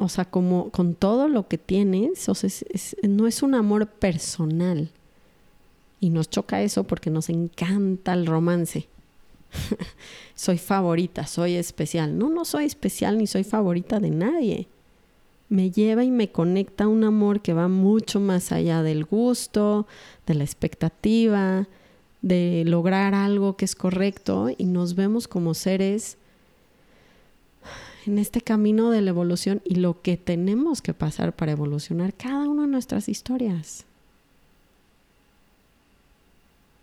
O 0.00 0.08
sea, 0.08 0.24
como 0.24 0.70
con 0.70 0.94
todo 0.94 1.28
lo 1.28 1.48
que 1.48 1.58
tienes. 1.58 2.28
O 2.28 2.34
sea, 2.34 2.50
no 3.02 3.26
es 3.26 3.42
un 3.42 3.54
amor 3.54 3.86
personal. 3.86 4.90
Y 6.00 6.10
nos 6.10 6.28
choca 6.28 6.62
eso 6.62 6.84
porque 6.84 7.10
nos 7.10 7.28
encanta 7.28 8.12
el 8.12 8.26
romance. 8.26 8.88
soy 10.34 10.58
favorita, 10.58 11.26
soy 11.26 11.54
especial. 11.54 12.16
No, 12.16 12.28
no 12.28 12.44
soy 12.44 12.66
especial 12.66 13.18
ni 13.18 13.26
soy 13.26 13.44
favorita 13.44 13.98
de 14.00 14.10
nadie 14.10 14.68
me 15.54 15.70
lleva 15.70 16.02
y 16.02 16.10
me 16.10 16.32
conecta 16.32 16.84
a 16.84 16.88
un 16.88 17.04
amor 17.04 17.40
que 17.40 17.54
va 17.54 17.68
mucho 17.68 18.18
más 18.18 18.50
allá 18.50 18.82
del 18.82 19.04
gusto, 19.04 19.86
de 20.26 20.34
la 20.34 20.42
expectativa, 20.42 21.68
de 22.22 22.64
lograr 22.66 23.14
algo 23.14 23.56
que 23.56 23.64
es 23.64 23.76
correcto 23.76 24.48
y 24.56 24.64
nos 24.64 24.96
vemos 24.96 25.28
como 25.28 25.54
seres 25.54 26.16
en 28.04 28.18
este 28.18 28.40
camino 28.40 28.90
de 28.90 29.00
la 29.00 29.10
evolución 29.10 29.62
y 29.64 29.76
lo 29.76 30.02
que 30.02 30.16
tenemos 30.16 30.82
que 30.82 30.92
pasar 30.92 31.32
para 31.32 31.52
evolucionar 31.52 32.14
cada 32.14 32.48
una 32.48 32.62
de 32.62 32.68
nuestras 32.68 33.08
historias. 33.08 33.86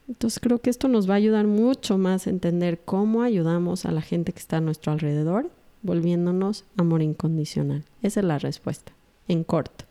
Entonces 0.08 0.40
creo 0.40 0.60
que 0.60 0.70
esto 0.70 0.88
nos 0.88 1.10
va 1.10 1.16
a 1.16 1.18
ayudar 1.18 1.46
mucho 1.46 1.98
más 1.98 2.26
a 2.26 2.30
entender 2.30 2.80
cómo 2.80 3.22
ayudamos 3.22 3.86
a 3.86 3.92
la 3.92 4.02
gente 4.02 4.32
que 4.32 4.40
está 4.40 4.58
a 4.58 4.62
nuestro 4.62 4.94
alrededor 4.94 5.50
volviéndonos 5.84 6.66
amor 6.78 7.02
incondicional? 7.02 7.84
Esa 8.02 8.20
es 8.20 8.26
la 8.26 8.40
respuesta, 8.40 8.92
en 9.28 9.44
corto. 9.44 9.86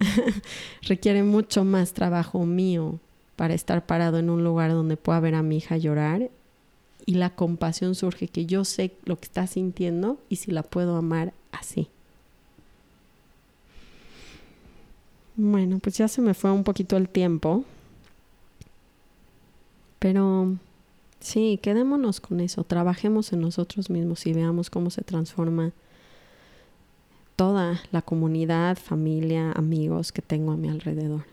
Requiere 0.82 1.22
mucho 1.22 1.64
más 1.64 1.92
trabajo 1.92 2.44
mío 2.46 2.98
para 3.36 3.54
estar 3.54 3.86
parado 3.86 4.18
en 4.18 4.30
un 4.30 4.44
lugar 4.44 4.70
donde 4.70 4.96
pueda 4.96 5.20
ver 5.20 5.34
a 5.34 5.42
mi 5.42 5.58
hija 5.58 5.76
llorar 5.76 6.30
y 7.06 7.14
la 7.14 7.34
compasión 7.34 7.94
surge 7.94 8.28
que 8.28 8.46
yo 8.46 8.64
sé 8.64 8.92
lo 9.04 9.16
que 9.16 9.26
está 9.26 9.46
sintiendo 9.46 10.18
y 10.28 10.36
si 10.36 10.50
la 10.50 10.62
puedo 10.62 10.96
amar 10.96 11.32
así. 11.52 11.88
Bueno, 15.36 15.78
pues 15.78 15.96
ya 15.96 16.08
se 16.08 16.20
me 16.20 16.34
fue 16.34 16.50
un 16.50 16.64
poquito 16.64 16.96
el 16.96 17.08
tiempo, 17.08 17.64
pero 19.98 20.56
Sí, 21.20 21.60
quedémonos 21.62 22.20
con 22.20 22.40
eso, 22.40 22.64
trabajemos 22.64 23.32
en 23.32 23.42
nosotros 23.42 23.90
mismos 23.90 24.26
y 24.26 24.32
veamos 24.32 24.70
cómo 24.70 24.88
se 24.88 25.02
transforma 25.02 25.72
toda 27.36 27.80
la 27.92 28.02
comunidad, 28.02 28.78
familia, 28.78 29.52
amigos 29.52 30.12
que 30.12 30.22
tengo 30.22 30.52
a 30.52 30.56
mi 30.56 30.68
alrededor. 30.68 31.24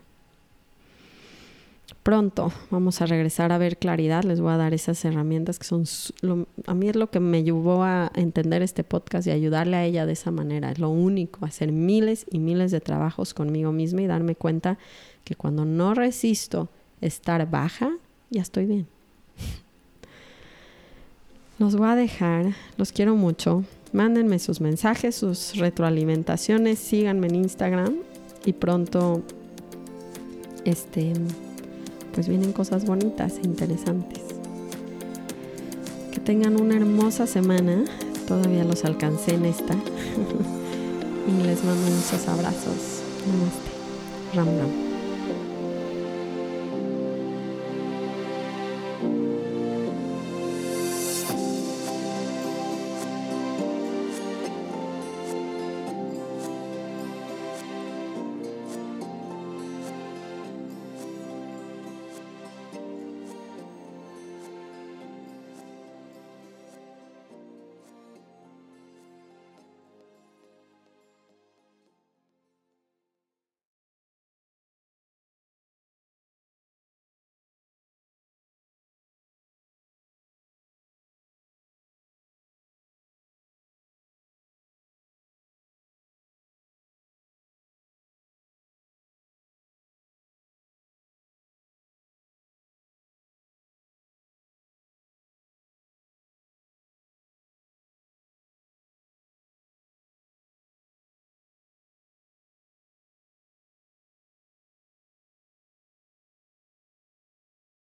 Pronto 2.02 2.52
vamos 2.70 3.00
a 3.00 3.06
regresar 3.06 3.50
a 3.52 3.58
ver 3.58 3.78
claridad, 3.78 4.24
les 4.24 4.40
voy 4.40 4.52
a 4.52 4.56
dar 4.56 4.72
esas 4.72 5.02
herramientas 5.04 5.58
que 5.58 5.66
son, 5.66 5.84
a 6.66 6.74
mí 6.74 6.88
es 6.88 6.96
lo 6.96 7.10
que 7.10 7.20
me 7.20 7.42
llevó 7.42 7.82
a 7.82 8.10
entender 8.14 8.62
este 8.62 8.84
podcast 8.84 9.26
y 9.26 9.30
ayudarle 9.30 9.76
a 9.76 9.84
ella 9.84 10.06
de 10.06 10.12
esa 10.12 10.30
manera, 10.30 10.70
es 10.70 10.78
lo 10.78 10.90
único, 10.90 11.44
hacer 11.44 11.72
miles 11.72 12.26
y 12.30 12.38
miles 12.38 12.70
de 12.70 12.80
trabajos 12.80 13.34
conmigo 13.34 13.72
misma 13.72 14.02
y 14.02 14.06
darme 14.06 14.34
cuenta 14.34 14.78
que 15.24 15.34
cuando 15.34 15.64
no 15.64 15.94
resisto 15.94 16.70
estar 17.00 17.50
baja, 17.50 17.90
ya 18.30 18.42
estoy 18.42 18.66
bien. 18.66 18.86
Los 21.58 21.74
voy 21.74 21.88
a 21.88 21.96
dejar, 21.96 22.54
los 22.76 22.92
quiero 22.92 23.16
mucho. 23.16 23.64
Mándenme 23.92 24.38
sus 24.38 24.60
mensajes, 24.60 25.16
sus 25.16 25.56
retroalimentaciones, 25.56 26.78
síganme 26.78 27.26
en 27.26 27.34
Instagram 27.34 27.94
y 28.44 28.52
pronto 28.52 29.22
este 30.64 31.12
pues 32.14 32.28
vienen 32.28 32.52
cosas 32.52 32.84
bonitas 32.84 33.38
e 33.42 33.46
interesantes. 33.46 34.22
Que 36.12 36.20
tengan 36.20 36.60
una 36.60 36.76
hermosa 36.76 37.26
semana. 37.26 37.84
Todavía 38.26 38.64
los 38.64 38.84
alcancé 38.84 39.34
en 39.34 39.44
esta. 39.44 39.74
y 41.28 41.42
les 41.44 41.64
mando 41.64 41.90
muchos 41.90 42.28
abrazos. 42.28 43.02
Ram 44.34 44.46
Ram. 44.46 44.87